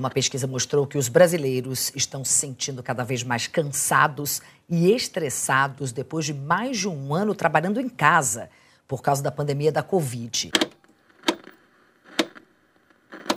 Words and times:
Uma 0.00 0.08
pesquisa 0.08 0.46
mostrou 0.46 0.86
que 0.86 0.96
os 0.96 1.10
brasileiros 1.10 1.92
estão 1.94 2.24
se 2.24 2.32
sentindo 2.32 2.82
cada 2.82 3.04
vez 3.04 3.22
mais 3.22 3.46
cansados 3.46 4.40
e 4.66 4.90
estressados 4.90 5.92
depois 5.92 6.24
de 6.24 6.32
mais 6.32 6.78
de 6.78 6.88
um 6.88 7.14
ano 7.14 7.34
trabalhando 7.34 7.78
em 7.78 7.86
casa 7.86 8.48
por 8.88 9.02
causa 9.02 9.22
da 9.22 9.30
pandemia 9.30 9.70
da 9.70 9.82
Covid. 9.82 10.52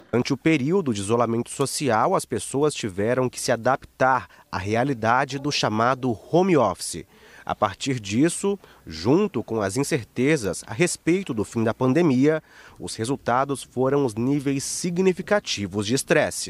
Durante 0.09 0.31
o 0.31 0.37
período 0.37 0.93
de 0.93 1.01
isolamento 1.01 1.49
social, 1.49 2.15
as 2.15 2.23
pessoas 2.23 2.73
tiveram 2.73 3.29
que 3.29 3.41
se 3.41 3.51
adaptar 3.51 4.29
à 4.49 4.57
realidade 4.57 5.39
do 5.39 5.51
chamado 5.51 6.17
home 6.31 6.55
office. 6.55 7.05
A 7.45 7.53
partir 7.53 7.99
disso, 7.99 8.57
junto 8.85 9.43
com 9.43 9.61
as 9.61 9.77
incertezas 9.77 10.63
a 10.65 10.73
respeito 10.73 11.33
do 11.33 11.43
fim 11.43 11.63
da 11.63 11.73
pandemia, 11.73 12.41
os 12.79 12.95
resultados 12.95 13.63
foram 13.63 14.05
os 14.05 14.15
níveis 14.15 14.63
significativos 14.63 15.85
de 15.85 15.95
estresse. 15.95 16.49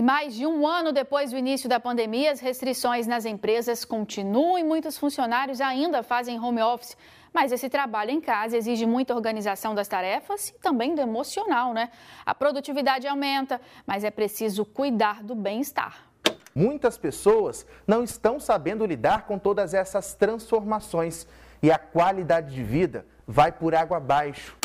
E 0.00 0.02
mais 0.02 0.34
de 0.34 0.46
um 0.46 0.66
ano 0.66 0.92
depois 0.92 1.30
do 1.30 1.36
início 1.36 1.68
da 1.68 1.78
pandemia, 1.78 2.32
as 2.32 2.40
restrições 2.40 3.06
nas 3.06 3.26
empresas 3.26 3.84
continuam 3.84 4.58
e 4.58 4.64
muitos 4.64 4.96
funcionários 4.96 5.60
ainda 5.60 6.02
fazem 6.02 6.40
home 6.40 6.62
office. 6.62 6.96
Mas 7.32 7.52
esse 7.52 7.68
trabalho 7.68 8.10
em 8.10 8.20
casa 8.20 8.56
exige 8.56 8.84
muita 8.86 9.14
organização 9.14 9.74
das 9.74 9.86
tarefas 9.86 10.48
e 10.48 10.54
também 10.60 10.94
do 10.94 11.00
emocional, 11.00 11.72
né? 11.72 11.90
A 12.26 12.34
produtividade 12.34 13.06
aumenta, 13.06 13.60
mas 13.86 14.04
é 14.04 14.10
preciso 14.10 14.64
cuidar 14.64 15.22
do 15.22 15.34
bem-estar. 15.34 16.10
Muitas 16.54 16.98
pessoas 16.98 17.64
não 17.86 18.02
estão 18.02 18.40
sabendo 18.40 18.84
lidar 18.84 19.26
com 19.26 19.38
todas 19.38 19.72
essas 19.72 20.14
transformações 20.14 21.26
e 21.62 21.70
a 21.70 21.78
qualidade 21.78 22.52
de 22.54 22.62
vida 22.62 23.06
vai 23.26 23.52
por 23.52 23.74
água 23.74 23.98
abaixo. 23.98 24.56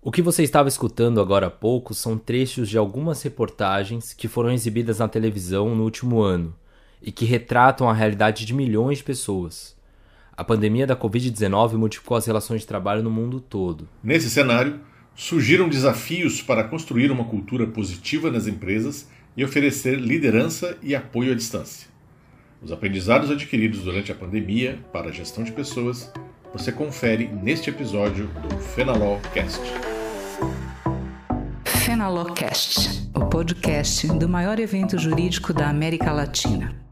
O 0.00 0.12
que 0.12 0.22
você 0.22 0.44
estava 0.44 0.68
escutando 0.68 1.20
agora 1.20 1.48
há 1.48 1.50
pouco 1.50 1.92
são 1.92 2.16
trechos 2.16 2.68
de 2.68 2.78
algumas 2.78 3.20
reportagens 3.22 4.14
que 4.14 4.28
foram 4.28 4.52
exibidas 4.52 5.00
na 5.00 5.08
televisão 5.08 5.74
no 5.74 5.82
último 5.82 6.20
ano 6.20 6.54
e 7.02 7.10
que 7.10 7.24
retratam 7.24 7.90
a 7.90 7.92
realidade 7.92 8.46
de 8.46 8.54
milhões 8.54 8.98
de 8.98 9.04
pessoas. 9.04 9.75
A 10.36 10.44
pandemia 10.44 10.86
da 10.86 10.94
Covid-19 10.94 11.76
multiplicou 11.76 12.14
as 12.14 12.26
relações 12.26 12.60
de 12.60 12.66
trabalho 12.66 13.02
no 13.02 13.10
mundo 13.10 13.40
todo. 13.40 13.88
Nesse 14.04 14.28
cenário, 14.28 14.80
surgiram 15.14 15.66
desafios 15.66 16.42
para 16.42 16.64
construir 16.64 17.10
uma 17.10 17.24
cultura 17.24 17.66
positiva 17.66 18.30
nas 18.30 18.46
empresas 18.46 19.08
e 19.34 19.42
oferecer 19.42 19.98
liderança 19.98 20.76
e 20.82 20.94
apoio 20.94 21.32
à 21.32 21.34
distância. 21.34 21.88
Os 22.62 22.70
aprendizados 22.70 23.30
adquiridos 23.30 23.80
durante 23.80 24.12
a 24.12 24.14
pandemia 24.14 24.78
para 24.92 25.08
a 25.08 25.12
gestão 25.12 25.42
de 25.42 25.52
pessoas 25.52 26.12
você 26.52 26.70
confere 26.70 27.28
neste 27.28 27.70
episódio 27.70 28.28
do 28.46 28.58
Fenalol 28.58 29.18
Cast. 29.32 29.62
Fenalocast, 31.64 33.08
o 33.14 33.24
podcast 33.26 34.06
do 34.08 34.28
maior 34.28 34.58
evento 34.58 34.98
jurídico 34.98 35.54
da 35.54 35.70
América 35.70 36.12
Latina. 36.12 36.85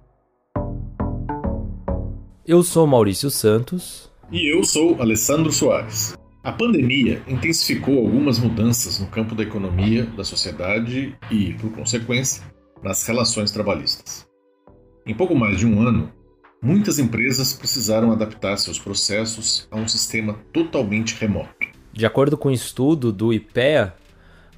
Eu 2.46 2.62
sou 2.62 2.86
Maurício 2.86 3.30
Santos. 3.30 4.12
E 4.30 4.54
eu 4.54 4.62
sou 4.64 5.00
Alessandro 5.00 5.50
Soares. 5.50 6.14
A 6.42 6.52
pandemia 6.52 7.22
intensificou 7.26 7.96
algumas 7.96 8.38
mudanças 8.38 9.00
no 9.00 9.06
campo 9.06 9.34
da 9.34 9.42
economia, 9.42 10.04
da 10.04 10.22
sociedade 10.22 11.16
e, 11.30 11.54
por 11.54 11.72
consequência, 11.72 12.42
nas 12.82 13.06
relações 13.06 13.50
trabalhistas. 13.50 14.26
Em 15.06 15.14
pouco 15.14 15.34
mais 15.34 15.58
de 15.58 15.66
um 15.66 15.80
ano, 15.80 16.12
muitas 16.62 16.98
empresas 16.98 17.54
precisaram 17.54 18.12
adaptar 18.12 18.58
seus 18.58 18.78
processos 18.78 19.66
a 19.70 19.76
um 19.78 19.88
sistema 19.88 20.34
totalmente 20.52 21.14
remoto. 21.18 21.66
De 21.94 22.04
acordo 22.04 22.36
com 22.36 22.50
um 22.50 22.52
estudo 22.52 23.10
do 23.10 23.32
IPEA, 23.32 23.94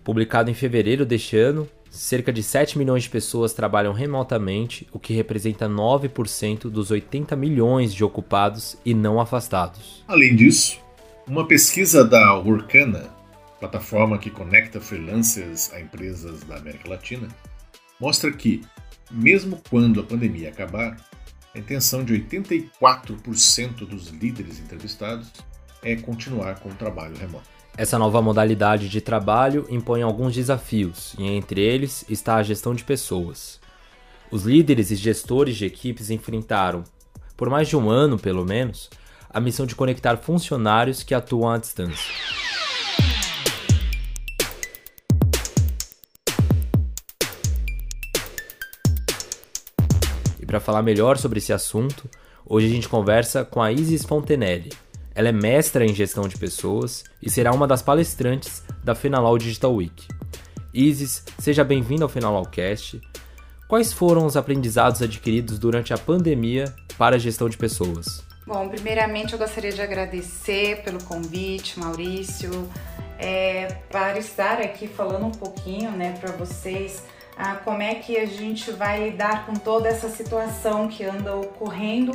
publicado 0.02 0.50
em 0.50 0.54
fevereiro 0.54 1.06
deste 1.06 1.36
ano, 1.36 1.68
cerca 1.96 2.32
de 2.32 2.42
7 2.42 2.78
milhões 2.78 3.04
de 3.04 3.10
pessoas 3.10 3.52
trabalham 3.52 3.92
remotamente, 3.92 4.86
o 4.92 4.98
que 4.98 5.14
representa 5.14 5.68
9% 5.68 6.68
dos 6.70 6.90
80 6.90 7.34
milhões 7.34 7.92
de 7.92 8.04
ocupados 8.04 8.76
e 8.84 8.94
não 8.94 9.20
afastados. 9.20 10.04
Além 10.06 10.36
disso, 10.36 10.78
uma 11.26 11.48
pesquisa 11.48 12.04
da 12.04 12.34
Workana, 12.34 13.08
plataforma 13.58 14.18
que 14.18 14.30
conecta 14.30 14.80
freelancers 14.80 15.72
a 15.72 15.80
empresas 15.80 16.40
da 16.44 16.56
América 16.56 16.88
Latina, 16.88 17.28
mostra 17.98 18.30
que, 18.30 18.62
mesmo 19.10 19.60
quando 19.70 20.00
a 20.00 20.04
pandemia 20.04 20.50
acabar, 20.50 20.96
a 21.54 21.58
intenção 21.58 22.04
de 22.04 22.12
84% 22.12 23.86
dos 23.86 24.08
líderes 24.08 24.60
entrevistados 24.60 25.32
é 25.82 25.96
continuar 25.96 26.60
com 26.60 26.68
o 26.68 26.74
trabalho 26.74 27.16
remoto. 27.16 27.55
Essa 27.78 27.98
nova 27.98 28.22
modalidade 28.22 28.88
de 28.88 29.02
trabalho 29.02 29.66
impõe 29.68 30.00
alguns 30.00 30.34
desafios, 30.34 31.14
e 31.18 31.24
entre 31.24 31.60
eles 31.60 32.06
está 32.08 32.36
a 32.36 32.42
gestão 32.42 32.74
de 32.74 32.82
pessoas. 32.82 33.60
Os 34.30 34.44
líderes 34.44 34.90
e 34.90 34.96
gestores 34.96 35.56
de 35.56 35.66
equipes 35.66 36.08
enfrentaram, 36.08 36.84
por 37.36 37.50
mais 37.50 37.68
de 37.68 37.76
um 37.76 37.90
ano 37.90 38.18
pelo 38.18 38.46
menos, 38.46 38.88
a 39.28 39.38
missão 39.40 39.66
de 39.66 39.74
conectar 39.74 40.16
funcionários 40.16 41.02
que 41.02 41.14
atuam 41.14 41.50
à 41.50 41.58
distância. 41.58 42.14
E 50.40 50.46
para 50.46 50.60
falar 50.60 50.80
melhor 50.80 51.18
sobre 51.18 51.40
esse 51.40 51.52
assunto, 51.52 52.08
hoje 52.46 52.68
a 52.68 52.70
gente 52.70 52.88
conversa 52.88 53.44
com 53.44 53.60
a 53.60 53.70
Isis 53.70 54.02
Fontenelle, 54.02 54.70
ela 55.16 55.30
é 55.30 55.32
mestra 55.32 55.82
em 55.82 55.94
gestão 55.94 56.28
de 56.28 56.36
pessoas 56.36 57.02
e 57.22 57.30
será 57.30 57.50
uma 57.50 57.66
das 57.66 57.80
palestrantes 57.80 58.62
da 58.84 58.94
Fenalol 58.94 59.38
Digital 59.38 59.74
Week. 59.74 60.06
Isis, 60.74 61.24
seja 61.38 61.64
bem-vinda 61.64 62.04
ao 62.04 62.08
Fenalolcast. 62.10 63.00
Quais 63.66 63.94
foram 63.94 64.26
os 64.26 64.36
aprendizados 64.36 65.00
adquiridos 65.00 65.58
durante 65.58 65.94
a 65.94 65.96
pandemia 65.96 66.66
para 66.98 67.16
a 67.16 67.18
gestão 67.18 67.48
de 67.48 67.56
pessoas? 67.56 68.22
Bom, 68.46 68.68
primeiramente 68.68 69.32
eu 69.32 69.38
gostaria 69.38 69.72
de 69.72 69.80
agradecer 69.80 70.82
pelo 70.82 71.02
convite, 71.02 71.80
Maurício, 71.80 72.68
é, 73.18 73.68
para 73.90 74.18
estar 74.18 74.60
aqui 74.60 74.86
falando 74.86 75.24
um 75.24 75.32
pouquinho 75.32 75.92
né, 75.92 76.14
para 76.20 76.30
vocês 76.32 77.02
ah, 77.38 77.54
como 77.54 77.80
é 77.80 77.94
que 77.94 78.18
a 78.18 78.26
gente 78.26 78.70
vai 78.70 79.08
lidar 79.08 79.46
com 79.46 79.54
toda 79.54 79.88
essa 79.88 80.10
situação 80.10 80.88
que 80.88 81.04
anda 81.04 81.34
ocorrendo 81.34 82.12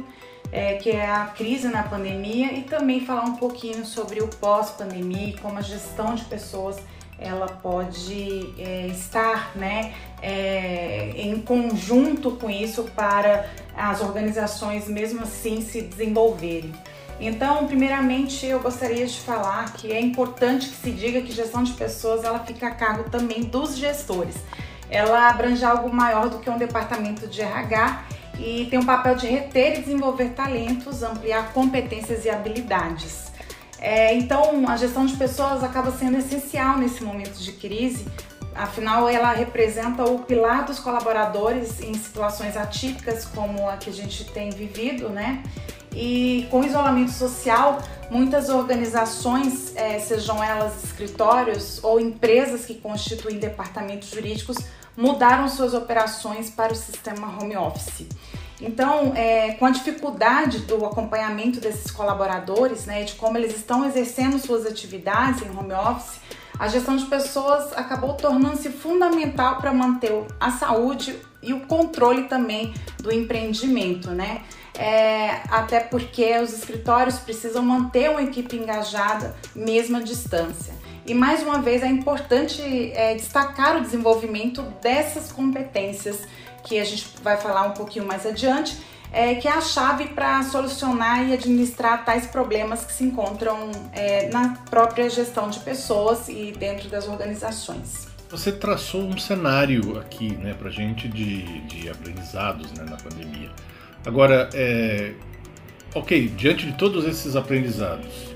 é, 0.52 0.76
que 0.76 0.90
é 0.90 1.10
a 1.10 1.26
crise 1.28 1.68
na 1.70 1.84
pandemia 1.84 2.52
e 2.54 2.64
também 2.64 3.06
falar 3.06 3.24
um 3.24 3.36
pouquinho 3.36 3.86
sobre 3.86 4.22
o 4.22 4.28
pós-pandemia 4.28 5.30
e 5.30 5.38
como 5.38 5.58
a 5.58 5.62
gestão 5.62 6.14
de 6.16 6.26
pessoas 6.26 6.78
ela 7.18 7.48
pode 7.48 8.54
é, 8.58 8.88
estar 8.88 9.52
né, 9.56 9.94
é, 10.22 11.14
em 11.16 11.40
conjunto 11.40 12.32
com 12.32 12.50
isso 12.50 12.84
para 12.96 13.48
as 13.78 14.02
organizações 14.02 14.88
mesmo 14.88 15.22
assim 15.22 15.62
se 15.62 15.82
desenvolverem. 15.84 16.74
Então, 17.20 17.68
primeiramente, 17.68 18.48
eu 18.48 18.60
gostaria 18.60 19.06
de 19.06 19.20
falar 19.20 19.74
que 19.74 19.92
é 19.92 20.02
importante 20.02 20.68
que 20.68 20.76
se 20.76 20.92
diga 20.92 21.22
que 21.22 21.32
gestão 21.32 21.62
de 21.62 21.74
pessoas 21.74 22.24
ela 22.24 22.40
fica 22.40 22.68
a 22.68 22.72
cargo 22.72 23.12
também 23.12 23.44
dos 23.44 23.78
gestores. 23.78 24.36
Ela 24.90 25.30
abrange 25.30 25.64
algo 25.64 25.94
maior 25.94 26.30
do 26.30 26.40
que 26.40 26.50
um 26.50 26.58
departamento 26.58 27.28
de 27.28 27.42
RH 27.42 28.06
e 28.40 28.68
tem 28.70 28.80
um 28.80 28.86
papel 28.86 29.16
de 29.16 29.28
reter 29.28 29.78
e 29.78 29.82
desenvolver 29.82 30.30
talentos, 30.30 31.04
ampliar 31.04 31.54
competências 31.54 32.26
e 32.26 32.30
habilidades. 32.30 33.32
É, 33.80 34.14
então, 34.14 34.68
a 34.68 34.78
gestão 34.78 35.06
de 35.06 35.16
pessoas 35.16 35.64
acaba 35.64 35.92
sendo 35.92 36.18
essencial 36.18 36.78
nesse 36.78 37.04
momento 37.04 37.38
de 37.38 37.52
crise, 37.54 38.06
afinal, 38.56 39.10
ela 39.10 39.32
representa 39.34 40.04
o 40.04 40.20
pilar 40.20 40.66
dos 40.66 40.80
colaboradores 40.80 41.82
em 41.82 41.94
situações 41.94 42.56
atípicas 42.56 43.26
como 43.26 43.68
a 43.68 43.78
que 43.78 43.90
a 43.90 43.94
gente 43.94 44.26
tem 44.26 44.50
vivido, 44.52 45.10
né? 45.10 45.44
E 45.94 46.48
com 46.50 46.64
isolamento 46.64 47.12
social, 47.12 47.82
muitas 48.10 48.50
organizações, 48.50 49.76
é, 49.76 50.00
sejam 50.00 50.42
elas 50.42 50.84
escritórios 50.84 51.84
ou 51.84 52.00
empresas 52.00 52.66
que 52.66 52.76
constituem 52.76 53.38
departamentos 53.40 54.10
jurídicos, 54.10 54.58
mudaram 54.96 55.48
suas 55.48 55.74
operações 55.74 56.50
para 56.50 56.74
o 56.74 56.76
sistema 56.76 57.28
home 57.28 57.56
office. 57.56 58.08
Então, 58.62 59.14
é, 59.16 59.54
com 59.54 59.66
a 59.66 59.72
dificuldade 59.72 60.60
do 60.60 60.86
acompanhamento 60.86 61.60
desses 61.60 61.90
colaboradores, 61.90 62.86
né, 62.86 63.04
de 63.04 63.16
como 63.16 63.38
eles 63.38 63.56
estão 63.56 63.86
exercendo 63.86 64.38
suas 64.38 64.66
atividades 64.68 65.42
em 65.42 65.50
home 65.50 65.74
office, 65.74 66.20
a 66.60 66.68
gestão 66.68 66.96
de 66.96 67.06
pessoas 67.06 67.76
acabou 67.76 68.14
tornando-se 68.14 68.70
fundamental 68.70 69.58
para 69.58 69.74
manter 69.74 70.12
a 70.40 70.52
saúde 70.52 71.20
e 71.42 71.54
o 71.54 71.62
controle 71.62 72.26
também 72.26 72.72
do 73.00 73.12
empreendimento, 73.12 74.12
né? 74.12 74.44
É, 74.78 75.42
até 75.50 75.80
porque 75.80 76.38
os 76.40 76.54
escritórios 76.54 77.18
precisam 77.18 77.64
manter 77.64 78.12
uma 78.12 78.22
equipe 78.22 78.56
engajada 78.56 79.36
mesmo 79.56 79.98
à 79.98 80.02
distância. 80.02 80.74
E 81.06 81.14
mais 81.14 81.42
uma 81.42 81.62
vez 81.62 81.82
é 81.82 81.88
importante 81.88 82.62
é, 82.94 83.16
destacar 83.16 83.78
o 83.78 83.82
desenvolvimento 83.82 84.62
dessas 84.82 85.32
competências 85.32 86.28
que 86.64 86.80
a 86.80 86.84
gente 86.84 87.08
vai 87.24 87.38
falar 87.38 87.64
um 87.64 87.72
pouquinho 87.72 88.06
mais 88.06 88.26
adiante, 88.26 88.78
é, 89.12 89.36
que 89.36 89.48
é 89.48 89.52
a 89.52 89.62
chave 89.62 90.06
para 90.10 90.42
solucionar 90.44 91.28
e 91.28 91.34
administrar 91.34 92.06
tais 92.06 92.28
problemas 92.28 92.86
que 92.86 92.94
se 92.94 93.04
encontram 93.04 93.72
é, 93.92 94.30
na 94.30 94.56
própria 94.70 95.10
gestão 95.10 95.50
de 95.50 95.60
pessoas 95.60 96.30
e 96.30 96.54
dentro 96.58 96.88
das 96.88 97.08
organizações. 97.08 98.08
Você 98.30 98.52
traçou 98.52 99.02
um 99.02 99.18
cenário 99.18 100.00
aqui 100.00 100.34
né, 100.38 100.54
para 100.54 100.70
gente 100.70 101.10
de, 101.10 101.62
de 101.64 101.90
aprendizados 101.90 102.72
né, 102.72 102.86
na 102.90 102.96
pandemia. 102.96 103.50
Agora, 104.06 104.50
é, 104.54 105.14
ok, 105.94 106.30
diante 106.30 106.66
de 106.66 106.74
todos 106.78 107.04
esses 107.04 107.36
aprendizados, 107.36 108.31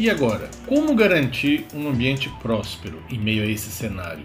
e 0.00 0.08
agora, 0.08 0.48
como 0.66 0.94
garantir 0.94 1.66
um 1.74 1.86
ambiente 1.86 2.30
próspero 2.40 3.02
em 3.10 3.18
meio 3.18 3.42
a 3.42 3.46
esse 3.46 3.70
cenário? 3.70 4.24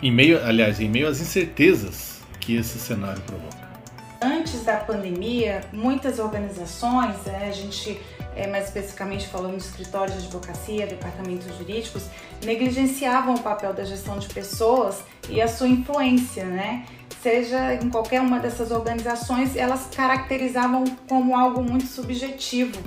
Em 0.00 0.12
meio, 0.12 0.40
aliás, 0.46 0.78
em 0.78 0.88
meio 0.88 1.08
às 1.08 1.20
incertezas 1.20 2.20
que 2.38 2.54
esse 2.54 2.78
cenário 2.78 3.20
provoca. 3.22 3.68
Antes 4.22 4.62
da 4.62 4.76
pandemia, 4.76 5.62
muitas 5.72 6.20
organizações, 6.20 7.16
é, 7.26 7.48
a 7.48 7.50
gente 7.50 8.00
é, 8.36 8.46
mais 8.46 8.66
especificamente 8.66 9.26
falando 9.26 9.56
de 9.56 9.64
escritórios 9.64 10.20
de 10.20 10.26
advocacia, 10.26 10.86
departamentos 10.86 11.48
jurídicos, 11.58 12.04
negligenciavam 12.44 13.34
o 13.34 13.40
papel 13.40 13.74
da 13.74 13.82
gestão 13.82 14.20
de 14.20 14.28
pessoas 14.28 15.02
e 15.28 15.42
a 15.42 15.48
sua 15.48 15.66
influência, 15.66 16.44
né? 16.44 16.86
Seja 17.20 17.74
em 17.74 17.90
qualquer 17.90 18.20
uma 18.20 18.38
dessas 18.38 18.70
organizações, 18.70 19.56
elas 19.56 19.88
caracterizavam 19.92 20.84
como 21.08 21.36
algo 21.36 21.60
muito 21.60 21.86
subjetivo. 21.86 22.78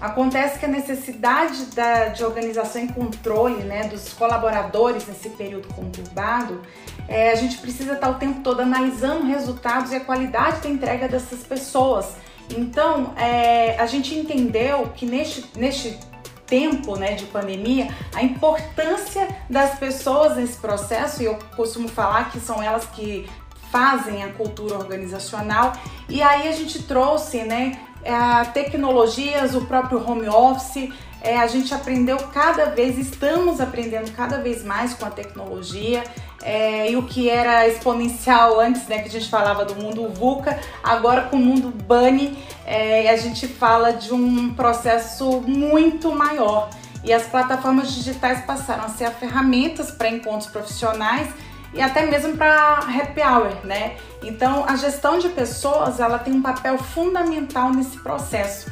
Acontece 0.00 0.58
que 0.58 0.66
a 0.66 0.68
necessidade 0.68 1.66
da, 1.74 2.08
de 2.08 2.22
organização 2.24 2.84
e 2.84 2.88
controle 2.92 3.64
né, 3.64 3.84
dos 3.84 4.12
colaboradores 4.12 5.06
nesse 5.06 5.30
período 5.30 5.68
conturbado, 5.74 6.60
é, 7.08 7.32
a 7.32 7.34
gente 7.34 7.58
precisa 7.58 7.94
estar 7.94 8.10
o 8.10 8.14
tempo 8.14 8.40
todo 8.42 8.60
analisando 8.60 9.26
resultados 9.26 9.92
e 9.92 9.96
a 9.96 10.00
qualidade 10.00 10.60
da 10.60 10.68
entrega 10.68 11.08
dessas 11.08 11.42
pessoas. 11.42 12.14
Então, 12.54 13.14
é, 13.16 13.78
a 13.78 13.86
gente 13.86 14.14
entendeu 14.14 14.90
que 14.94 15.06
neste, 15.06 15.44
neste 15.56 15.98
tempo 16.46 16.96
né, 16.96 17.14
de 17.14 17.24
pandemia, 17.26 17.88
a 18.14 18.22
importância 18.22 19.28
das 19.50 19.78
pessoas 19.78 20.36
nesse 20.36 20.58
processo, 20.58 21.22
e 21.22 21.26
eu 21.26 21.38
costumo 21.56 21.88
falar 21.88 22.30
que 22.30 22.38
são 22.38 22.62
elas 22.62 22.86
que 22.86 23.28
fazem 23.70 24.22
a 24.22 24.28
cultura 24.32 24.76
organizacional, 24.76 25.72
e 26.08 26.22
aí 26.22 26.48
a 26.48 26.52
gente 26.52 26.82
trouxe 26.84 27.42
né, 27.42 27.80
tecnologias, 28.52 29.54
o 29.54 29.66
próprio 29.66 29.98
home 30.08 30.28
office, 30.28 30.92
é, 31.20 31.36
a 31.38 31.46
gente 31.46 31.74
aprendeu 31.74 32.16
cada 32.32 32.66
vez, 32.66 32.98
estamos 32.98 33.60
aprendendo 33.60 34.12
cada 34.12 34.38
vez 34.38 34.62
mais 34.64 34.94
com 34.94 35.06
a 35.06 35.10
tecnologia. 35.10 36.04
É, 36.42 36.90
e 36.92 36.96
o 36.96 37.02
que 37.02 37.28
era 37.28 37.66
exponencial 37.66 38.60
antes, 38.60 38.86
né, 38.86 39.00
que 39.00 39.08
a 39.08 39.10
gente 39.10 39.28
falava 39.28 39.64
do 39.64 39.74
mundo 39.74 40.08
VUCA, 40.08 40.60
agora 40.84 41.22
com 41.22 41.36
o 41.36 41.40
mundo 41.40 41.72
BUNNY, 41.84 42.38
é, 42.64 43.10
a 43.10 43.16
gente 43.16 43.48
fala 43.48 43.92
de 43.92 44.14
um 44.14 44.54
processo 44.54 45.40
muito 45.40 46.14
maior. 46.14 46.70
E 47.02 47.12
as 47.12 47.24
plataformas 47.24 47.92
digitais 47.92 48.44
passaram 48.44 48.84
a 48.84 48.88
ser 48.88 49.10
ferramentas 49.10 49.90
para 49.90 50.08
encontros 50.08 50.48
profissionais 50.48 51.28
e 51.74 51.80
até 51.80 52.06
mesmo 52.06 52.36
para 52.36 52.78
happy 52.78 53.20
hour, 53.20 53.64
né? 53.64 53.96
Então, 54.22 54.64
a 54.66 54.76
gestão 54.76 55.18
de 55.18 55.28
pessoas, 55.28 56.00
ela 56.00 56.18
tem 56.18 56.34
um 56.34 56.42
papel 56.42 56.78
fundamental 56.78 57.70
nesse 57.70 57.98
processo. 57.98 58.70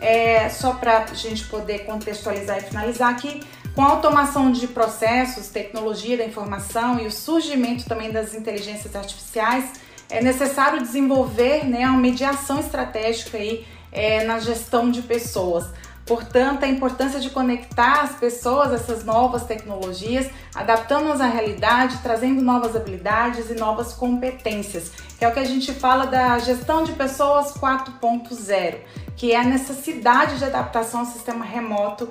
É, 0.00 0.48
só 0.48 0.74
para 0.74 1.04
a 1.10 1.14
gente 1.14 1.44
poder 1.46 1.80
contextualizar 1.84 2.58
e 2.58 2.62
finalizar 2.62 3.10
aqui, 3.10 3.40
com 3.74 3.82
a 3.82 3.88
automação 3.88 4.52
de 4.52 4.66
processos, 4.66 5.48
tecnologia 5.48 6.16
da 6.16 6.24
informação 6.24 6.98
e 7.00 7.06
o 7.06 7.10
surgimento 7.10 7.86
também 7.86 8.10
das 8.10 8.34
inteligências 8.34 8.94
artificiais, 8.94 9.72
é 10.10 10.22
necessário 10.22 10.80
desenvolver 10.82 11.64
né, 11.64 11.86
uma 11.86 11.98
mediação 11.98 12.60
estratégica 12.60 13.38
aí, 13.38 13.66
é, 13.90 14.24
na 14.24 14.38
gestão 14.38 14.90
de 14.90 15.02
pessoas. 15.02 15.66
Portanto, 16.06 16.64
a 16.64 16.68
importância 16.68 17.20
de 17.20 17.30
conectar 17.30 18.02
as 18.02 18.16
pessoas 18.16 18.72
a 18.72 18.74
essas 18.74 19.04
novas 19.04 19.44
tecnologias, 19.44 20.28
adaptando-as 20.54 21.20
à 21.20 21.26
realidade, 21.26 21.98
trazendo 22.02 22.42
novas 22.42 22.74
habilidades 22.74 23.50
e 23.50 23.54
novas 23.54 23.92
competências, 23.92 24.90
que 25.18 25.24
é 25.24 25.28
o 25.28 25.32
que 25.32 25.38
a 25.38 25.44
gente 25.44 25.72
fala 25.72 26.06
da 26.06 26.38
gestão 26.38 26.82
de 26.82 26.92
pessoas 26.92 27.54
4.0 27.54 28.76
que 29.16 29.32
é 29.32 29.36
a 29.36 29.44
necessidade 29.44 30.38
de 30.38 30.44
adaptação 30.44 31.00
ao 31.00 31.06
sistema 31.06 31.44
remoto 31.44 32.08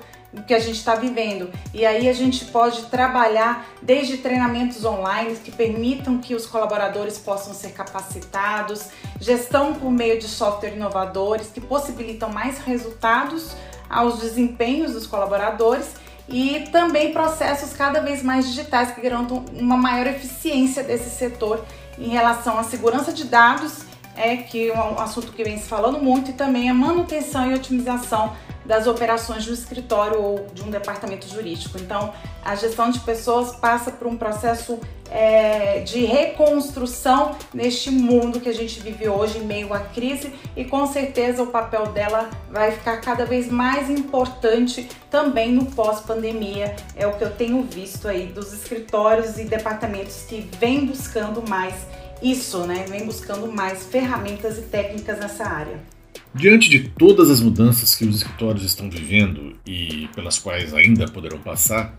que 0.48 0.54
a 0.54 0.60
gente 0.60 0.78
está 0.78 0.96
vivendo. 0.96 1.52
E 1.74 1.86
aí 1.86 2.08
a 2.08 2.14
gente 2.14 2.46
pode 2.46 2.84
trabalhar 2.84 3.66
desde 3.82 4.18
treinamentos 4.18 4.86
online 4.86 5.36
que 5.36 5.52
permitam 5.52 6.20
que 6.20 6.34
os 6.34 6.46
colaboradores 6.46 7.18
possam 7.18 7.54
ser 7.54 7.74
capacitados, 7.74 8.88
gestão 9.20 9.74
por 9.74 9.92
meio 9.92 10.18
de 10.20 10.28
software 10.28 10.74
inovadores 10.74 11.48
que 11.48 11.60
possibilitam 11.60 12.30
mais 12.30 12.60
resultados 12.60 13.54
aos 13.92 14.20
desempenhos 14.20 14.94
dos 14.94 15.06
colaboradores 15.06 15.96
e 16.28 16.70
também 16.72 17.12
processos 17.12 17.74
cada 17.74 18.00
vez 18.00 18.24
mais 18.24 18.48
digitais 18.48 18.92
que 18.92 19.02
garantam 19.02 19.44
uma 19.54 19.76
maior 19.76 20.08
eficiência 20.08 20.84
desse 20.84 21.10
setor 21.10 21.64
em 22.00 22.10
relação 22.10 22.58
à 22.58 22.64
segurança 22.64 23.12
de 23.12 23.26
dados 23.26 23.84
é 24.16 24.38
que 24.38 24.70
é 24.70 24.78
um 24.78 25.00
assunto 25.00 25.32
que 25.32 25.44
vem 25.44 25.58
se 25.58 25.68
falando 25.68 26.00
muito, 26.00 26.32
e 26.32 26.34
também 26.34 26.70
a 26.70 26.74
manutenção 26.74 27.50
e 27.50 27.54
otimização 27.54 28.34
das 28.66 28.88
operações 28.88 29.46
do 29.46 29.54
escritório 29.54 30.22
ou 30.22 30.48
de 30.54 30.64
um 30.64 30.70
departamento 30.70 31.28
jurídico. 31.28 31.78
Então, 31.80 32.14
a 32.44 32.56
gestão 32.56 32.90
de 32.90 33.00
pessoas 33.00 33.56
passa 33.56 33.92
por 33.92 34.08
um 34.08 34.18
processo 34.18 34.80
é, 35.12 35.82
de 35.82 36.06
reconstrução 36.06 37.36
neste 37.54 37.92
mundo 37.92 38.40
que 38.40 38.48
a 38.48 38.54
gente 38.54 38.80
vive 38.80 39.10
hoje 39.10 39.40
em 39.40 39.46
meio 39.46 39.74
à 39.74 39.80
crise 39.80 40.34
e 40.56 40.64
com 40.64 40.88
certeza 40.88 41.44
o 41.44 41.48
papel 41.48 41.88
dela 41.88 42.30
vai 42.50 42.72
ficar 42.72 43.02
cada 43.02 43.26
vez 43.26 43.50
mais 43.50 43.90
importante 43.90 44.88
também 45.10 45.52
no 45.52 45.66
pós-pandemia. 45.66 46.76
É 46.96 47.06
o 47.06 47.14
que 47.18 47.24
eu 47.24 47.32
tenho 47.32 47.62
visto 47.64 48.08
aí 48.08 48.28
dos 48.28 48.54
escritórios 48.54 49.38
e 49.38 49.44
departamentos 49.44 50.24
que 50.28 50.50
vêm 50.58 50.86
buscando 50.86 51.48
mais 51.48 51.76
isso, 52.22 52.60
né? 52.60 52.86
Vem 52.88 53.06
buscando 53.06 53.52
mais 53.52 53.86
ferramentas 53.86 54.58
e 54.58 54.62
técnicas 54.62 55.20
nessa 55.20 55.44
área. 55.44 56.01
Diante 56.34 56.70
de 56.70 56.90
todas 56.90 57.30
as 57.30 57.42
mudanças 57.42 57.94
que 57.94 58.06
os 58.06 58.18
escritórios 58.18 58.64
estão 58.64 58.90
vivendo 58.90 59.58
e 59.66 60.08
pelas 60.16 60.40
quais 60.40 60.74
ainda 60.74 61.06
poderão 61.06 61.40
passar, 61.40 61.96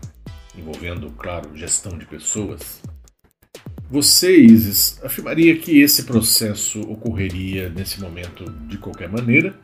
envolvendo, 0.57 1.11
claro, 1.11 1.55
gestão 1.55 1.97
de 1.97 2.05
pessoas, 2.05 2.81
você, 3.89 4.35
Isis, 4.35 4.99
afirmaria 5.03 5.55
que 5.57 5.79
esse 5.81 6.03
processo 6.03 6.81
ocorreria 6.81 7.69
nesse 7.69 8.01
momento 8.01 8.43
de 8.67 8.77
qualquer 8.79 9.07
maneira 9.07 9.55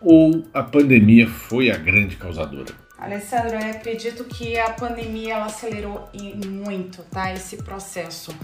ou 0.00 0.42
a 0.54 0.62
pandemia 0.62 1.28
foi 1.28 1.70
a 1.70 1.76
grande 1.76 2.16
causadora? 2.16 2.74
Alessandro, 2.96 3.56
eu 3.56 3.70
acredito 3.70 4.24
que 4.24 4.58
a 4.58 4.70
pandemia 4.70 5.34
ela 5.34 5.44
acelerou 5.44 6.08
muito, 6.46 7.02
tá? 7.10 7.32
Esse 7.32 7.58
processo. 7.58 8.34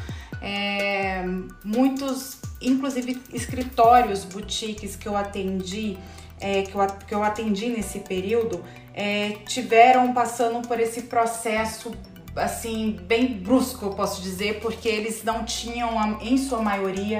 É, 0.41 1.25
muitos, 1.65 2.41
inclusive 2.69 3.23
escritórios, 3.33 4.25
boutiques 4.25 4.97
que 4.97 5.07
eu 5.07 5.17
atendi, 5.17 5.99
é, 6.41 6.63
que, 6.63 6.75
eu, 6.75 6.87
que 7.07 7.15
eu 7.15 7.23
atendi 7.23 7.69
nesse 7.69 8.01
período, 8.01 8.65
é, 8.93 9.37
tiveram 9.47 10.13
passando 10.13 10.67
por 10.67 10.79
esse 10.81 11.03
processo 11.03 11.93
assim 12.37 12.99
bem 13.03 13.29
brusco, 13.35 13.87
eu 13.87 13.91
posso 13.91 14.21
dizer, 14.21 14.61
porque 14.61 14.89
eles 14.89 15.23
não 15.23 15.45
tinham, 15.45 16.19
em 16.21 16.37
sua 16.37 16.61
maioria, 16.61 17.19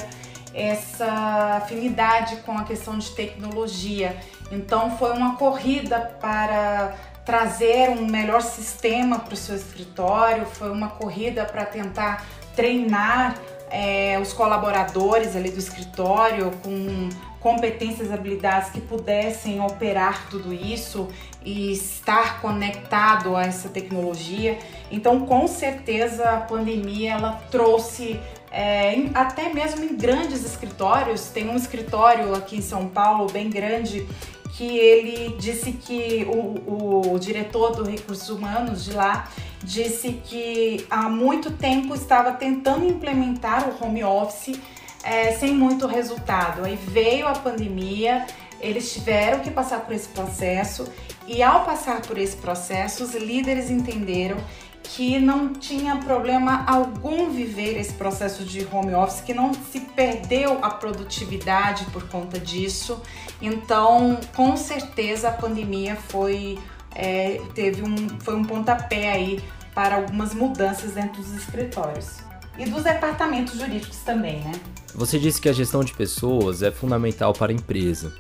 essa 0.53 1.61
afinidade 1.63 2.37
com 2.39 2.57
a 2.57 2.65
questão 2.65 2.97
de 2.99 3.11
tecnologia. 3.11 4.17
Então 4.51 4.97
foi 4.97 5.13
uma 5.13 5.37
corrida 5.37 5.99
para 6.21 6.95
trazer 7.25 7.91
um 7.91 8.07
melhor 8.07 8.43
sistema 8.43 9.19
para 9.19 9.35
o 9.35 9.37
seu 9.37 9.57
escritório, 9.57 10.47
foi 10.47 10.71
uma 10.71 10.91
corrida 10.91 11.45
para 11.45 11.65
tentar 11.65 12.25
treinar 12.55 13.37
é, 13.75 14.21
os 14.21 14.33
colaboradores 14.33 15.35
ali 15.35 15.51
do 15.51 15.59
escritório 15.59 16.53
com 16.63 17.09
competências 17.41 18.13
habilidades 18.13 18.71
que 18.71 18.81
pudessem 18.81 19.61
operar 19.61 20.29
tudo 20.31 20.55
isso 20.55 21.09
e 21.45 21.73
estar 21.73 22.41
conectado 22.41 23.35
a 23.35 23.43
essa 23.43 23.69
tecnologia. 23.69 24.59
Então, 24.93 25.27
com 25.27 25.47
certeza, 25.49 26.31
a 26.31 26.41
pandemia 26.41 27.15
ela 27.15 27.33
trouxe 27.51 28.19
é, 28.51 29.09
até 29.13 29.53
mesmo 29.53 29.85
em 29.85 29.97
grandes 29.97 30.45
escritórios. 30.45 31.27
Tem 31.31 31.51
um 31.51 31.57
escritório 31.57 32.33
aqui 32.33 32.59
em 32.59 32.63
São 32.63 32.87
Paulo 32.89 33.27
bem 33.31 33.51
grande 33.51 34.07
que 34.57 34.79
ele 34.79 35.37
disse 35.37 35.73
que 35.73 36.27
o, 36.29 37.13
o 37.15 37.19
diretor 37.19 37.75
do 37.75 37.85
Recursos 37.85 38.29
Humanos 38.29 38.85
de 38.85 38.93
lá 38.93 39.29
disse 39.63 40.21
que 40.25 40.87
há 40.89 41.09
muito 41.09 41.51
tempo 41.51 41.95
estava 41.95 42.33
tentando 42.33 42.85
implementar 42.85 43.69
o 43.69 43.85
home 43.85 44.05
office 44.05 44.59
é, 45.03 45.33
sem 45.33 45.53
muito 45.53 45.87
resultado. 45.87 46.65
Aí 46.65 46.77
veio 46.77 47.27
a 47.27 47.33
pandemia, 47.33 48.27
eles 48.61 48.93
tiveram 48.93 49.41
que 49.41 49.51
passar 49.51 49.81
por 49.81 49.95
esse 49.95 50.09
processo 50.09 50.87
e 51.27 51.43
ao 51.43 51.65
passar 51.65 52.03
por 52.03 52.19
esse 52.19 52.37
processo, 52.37 53.05
os 53.05 53.15
líderes 53.15 53.71
entenderam 53.71 54.37
que 54.85 55.19
não 55.19 55.53
tinha 55.53 55.97
problema 55.97 56.65
algum 56.67 57.31
viver 57.31 57.79
esse 57.79 57.95
processo 57.95 58.45
de 58.45 58.67
home 58.71 58.95
office, 58.95 59.21
que 59.23 59.35
não 59.35 59.53
se 59.55 59.81
perdeu 59.81 60.59
a 60.63 60.71
produtividade 60.71 61.85
por 61.87 62.07
conta 62.09 62.39
disso. 62.39 63.01
Então, 63.41 64.21
com 64.37 64.57
certeza 64.57 65.29
a 65.29 65.33
pandemia 65.33 65.97
foi 65.97 66.59
é, 66.95 67.41
teve 67.55 67.83
um 67.83 68.21
foi 68.21 68.37
um 68.37 68.45
pontapé 68.45 69.11
aí 69.11 69.43
para 69.75 69.97
algumas 69.97 70.33
mudanças 70.33 70.93
dentro 70.93 71.21
dos 71.21 71.35
escritórios 71.35 72.19
e 72.57 72.65
dos 72.67 72.85
departamentos 72.85 73.59
jurídicos 73.59 73.99
também, 73.99 74.41
né? 74.41 74.53
Você 74.95 75.19
disse 75.19 75.41
que 75.41 75.49
a 75.49 75.53
gestão 75.53 75.83
de 75.83 75.93
pessoas 75.93 76.63
é 76.63 76.71
fundamental 76.71 77.33
para 77.33 77.51
a 77.51 77.55
empresa. 77.55 78.13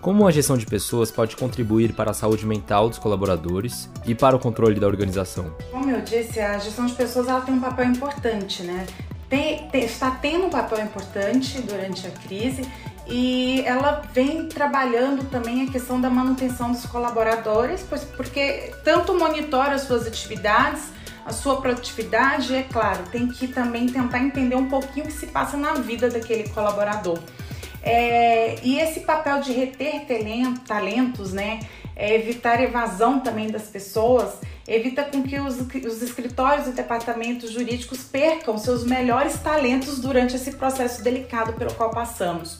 Como 0.00 0.26
a 0.26 0.30
gestão 0.30 0.56
de 0.56 0.66
pessoas 0.66 1.10
pode 1.10 1.36
contribuir 1.36 1.92
para 1.92 2.10
a 2.10 2.14
saúde 2.14 2.46
mental 2.46 2.88
dos 2.88 2.98
colaboradores 2.98 3.90
e 4.04 4.14
para 4.14 4.36
o 4.36 4.38
controle 4.38 4.78
da 4.78 4.86
organização? 4.86 5.52
Como 5.72 5.90
eu 5.90 6.00
disse, 6.00 6.38
a 6.38 6.58
gestão 6.58 6.86
de 6.86 6.94
pessoas 6.94 7.28
ela 7.28 7.40
tem 7.40 7.54
um 7.54 7.60
papel 7.60 7.86
importante, 7.86 8.62
né? 8.62 8.86
Tem, 9.28 9.68
tem, 9.68 9.84
está 9.84 10.10
tendo 10.10 10.46
um 10.46 10.50
papel 10.50 10.84
importante 10.84 11.60
durante 11.62 12.06
a 12.06 12.10
crise 12.10 12.62
e 13.08 13.62
ela 13.66 14.02
vem 14.12 14.48
trabalhando 14.48 15.28
também 15.28 15.66
a 15.66 15.72
questão 15.72 16.00
da 16.00 16.08
manutenção 16.08 16.70
dos 16.70 16.86
colaboradores, 16.86 17.84
pois, 17.88 18.04
porque 18.04 18.72
tanto 18.84 19.18
monitora 19.18 19.74
as 19.74 19.82
suas 19.82 20.06
atividades, 20.06 20.90
a 21.24 21.32
sua 21.32 21.60
produtividade, 21.60 22.54
é 22.54 22.62
claro, 22.62 23.02
tem 23.10 23.26
que 23.26 23.48
também 23.48 23.86
tentar 23.86 24.20
entender 24.20 24.54
um 24.54 24.68
pouquinho 24.68 25.06
o 25.06 25.08
que 25.08 25.14
se 25.14 25.26
passa 25.26 25.56
na 25.56 25.74
vida 25.74 26.08
daquele 26.08 26.48
colaborador. 26.50 27.18
É, 27.88 28.56
e 28.64 28.80
esse 28.80 29.00
papel 29.00 29.40
de 29.40 29.52
reter 29.52 30.04
talentos, 30.66 31.32
né, 31.32 31.60
é 31.94 32.16
evitar 32.16 32.60
evasão 32.60 33.20
também 33.20 33.46
das 33.46 33.68
pessoas, 33.68 34.34
evita 34.66 35.04
com 35.04 35.22
que 35.22 35.38
os, 35.38 35.60
os 35.60 36.02
escritórios 36.02 36.66
e 36.66 36.72
departamentos 36.72 37.52
jurídicos 37.52 38.02
percam 38.02 38.58
seus 38.58 38.84
melhores 38.84 39.38
talentos 39.38 40.00
durante 40.00 40.34
esse 40.34 40.50
processo 40.56 41.00
delicado 41.00 41.52
pelo 41.52 41.72
qual 41.74 41.90
passamos. 41.90 42.58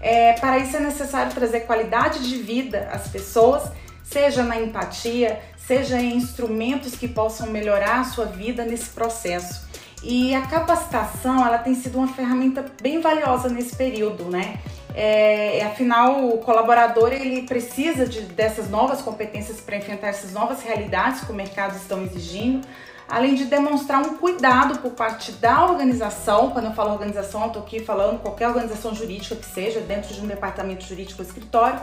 É, 0.00 0.32
para 0.32 0.58
isso 0.58 0.76
é 0.76 0.80
necessário 0.80 1.32
trazer 1.32 1.60
qualidade 1.60 2.28
de 2.28 2.36
vida 2.36 2.88
às 2.92 3.06
pessoas, 3.06 3.70
seja 4.02 4.42
na 4.42 4.60
empatia, 4.60 5.40
seja 5.56 5.96
em 5.96 6.16
instrumentos 6.16 6.96
que 6.96 7.06
possam 7.06 7.46
melhorar 7.46 8.00
a 8.00 8.04
sua 8.04 8.24
vida 8.24 8.64
nesse 8.64 8.90
processo. 8.90 9.65
E 10.08 10.32
a 10.36 10.42
capacitação, 10.42 11.44
ela 11.44 11.58
tem 11.58 11.74
sido 11.74 11.98
uma 11.98 12.06
ferramenta 12.06 12.64
bem 12.80 13.00
valiosa 13.00 13.48
nesse 13.48 13.74
período, 13.74 14.26
né? 14.26 14.60
É, 14.94 15.64
afinal, 15.64 16.28
o 16.28 16.38
colaborador 16.38 17.12
ele 17.12 17.42
precisa 17.42 18.06
de, 18.06 18.20
dessas 18.20 18.70
novas 18.70 19.02
competências 19.02 19.60
para 19.60 19.76
enfrentar 19.76 20.06
essas 20.06 20.32
novas 20.32 20.62
realidades 20.62 21.22
que 21.22 21.32
o 21.32 21.34
mercado 21.34 21.74
estão 21.76 22.04
exigindo, 22.04 22.64
além 23.08 23.34
de 23.34 23.46
demonstrar 23.46 24.00
um 24.00 24.16
cuidado 24.16 24.78
por 24.78 24.92
parte 24.92 25.32
da 25.32 25.64
organização. 25.64 26.50
Quando 26.50 26.66
eu 26.66 26.72
falo 26.72 26.92
organização, 26.92 27.40
eu 27.40 27.46
estou 27.48 27.62
aqui 27.64 27.80
falando 27.80 28.20
qualquer 28.20 28.46
organização 28.46 28.94
jurídica 28.94 29.34
que 29.34 29.46
seja, 29.46 29.80
dentro 29.80 30.14
de 30.14 30.20
um 30.20 30.26
departamento 30.28 30.84
jurídico 30.84 31.20
ou 31.20 31.26
escritório, 31.26 31.80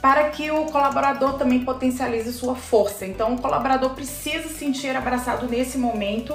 para 0.00 0.30
que 0.30 0.50
o 0.50 0.64
colaborador 0.66 1.34
também 1.34 1.60
potencialize 1.66 2.32
sua 2.32 2.54
força. 2.54 3.04
Então, 3.04 3.34
o 3.34 3.38
colaborador 3.42 3.90
precisa 3.90 4.48
se 4.48 4.54
sentir 4.54 4.96
abraçado 4.96 5.46
nesse 5.46 5.76
momento 5.76 6.34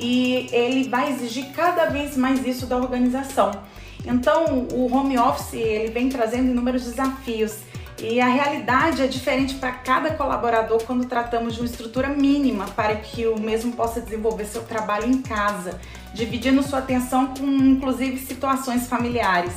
e 0.00 0.48
ele 0.50 0.88
vai 0.88 1.10
exigir 1.10 1.52
cada 1.52 1.86
vez 1.86 2.16
mais 2.16 2.44
isso 2.46 2.66
da 2.66 2.76
organização. 2.76 3.50
Então, 4.04 4.66
o 4.72 4.92
home 4.92 5.18
office 5.18 5.52
ele 5.54 5.92
vem 5.92 6.08
trazendo 6.08 6.50
inúmeros 6.50 6.84
desafios 6.84 7.58
e 8.02 8.18
a 8.18 8.26
realidade 8.26 9.02
é 9.02 9.06
diferente 9.06 9.56
para 9.56 9.72
cada 9.72 10.14
colaborador 10.14 10.82
quando 10.84 11.04
tratamos 11.06 11.54
de 11.54 11.60
uma 11.60 11.66
estrutura 11.66 12.08
mínima 12.08 12.64
para 12.68 12.96
que 12.96 13.26
o 13.26 13.38
mesmo 13.38 13.72
possa 13.72 14.00
desenvolver 14.00 14.46
seu 14.46 14.62
trabalho 14.62 15.06
em 15.06 15.20
casa, 15.20 15.78
dividindo 16.14 16.62
sua 16.62 16.78
atenção 16.78 17.34
com 17.34 17.44
inclusive 17.44 18.18
situações 18.18 18.86
familiares. 18.86 19.52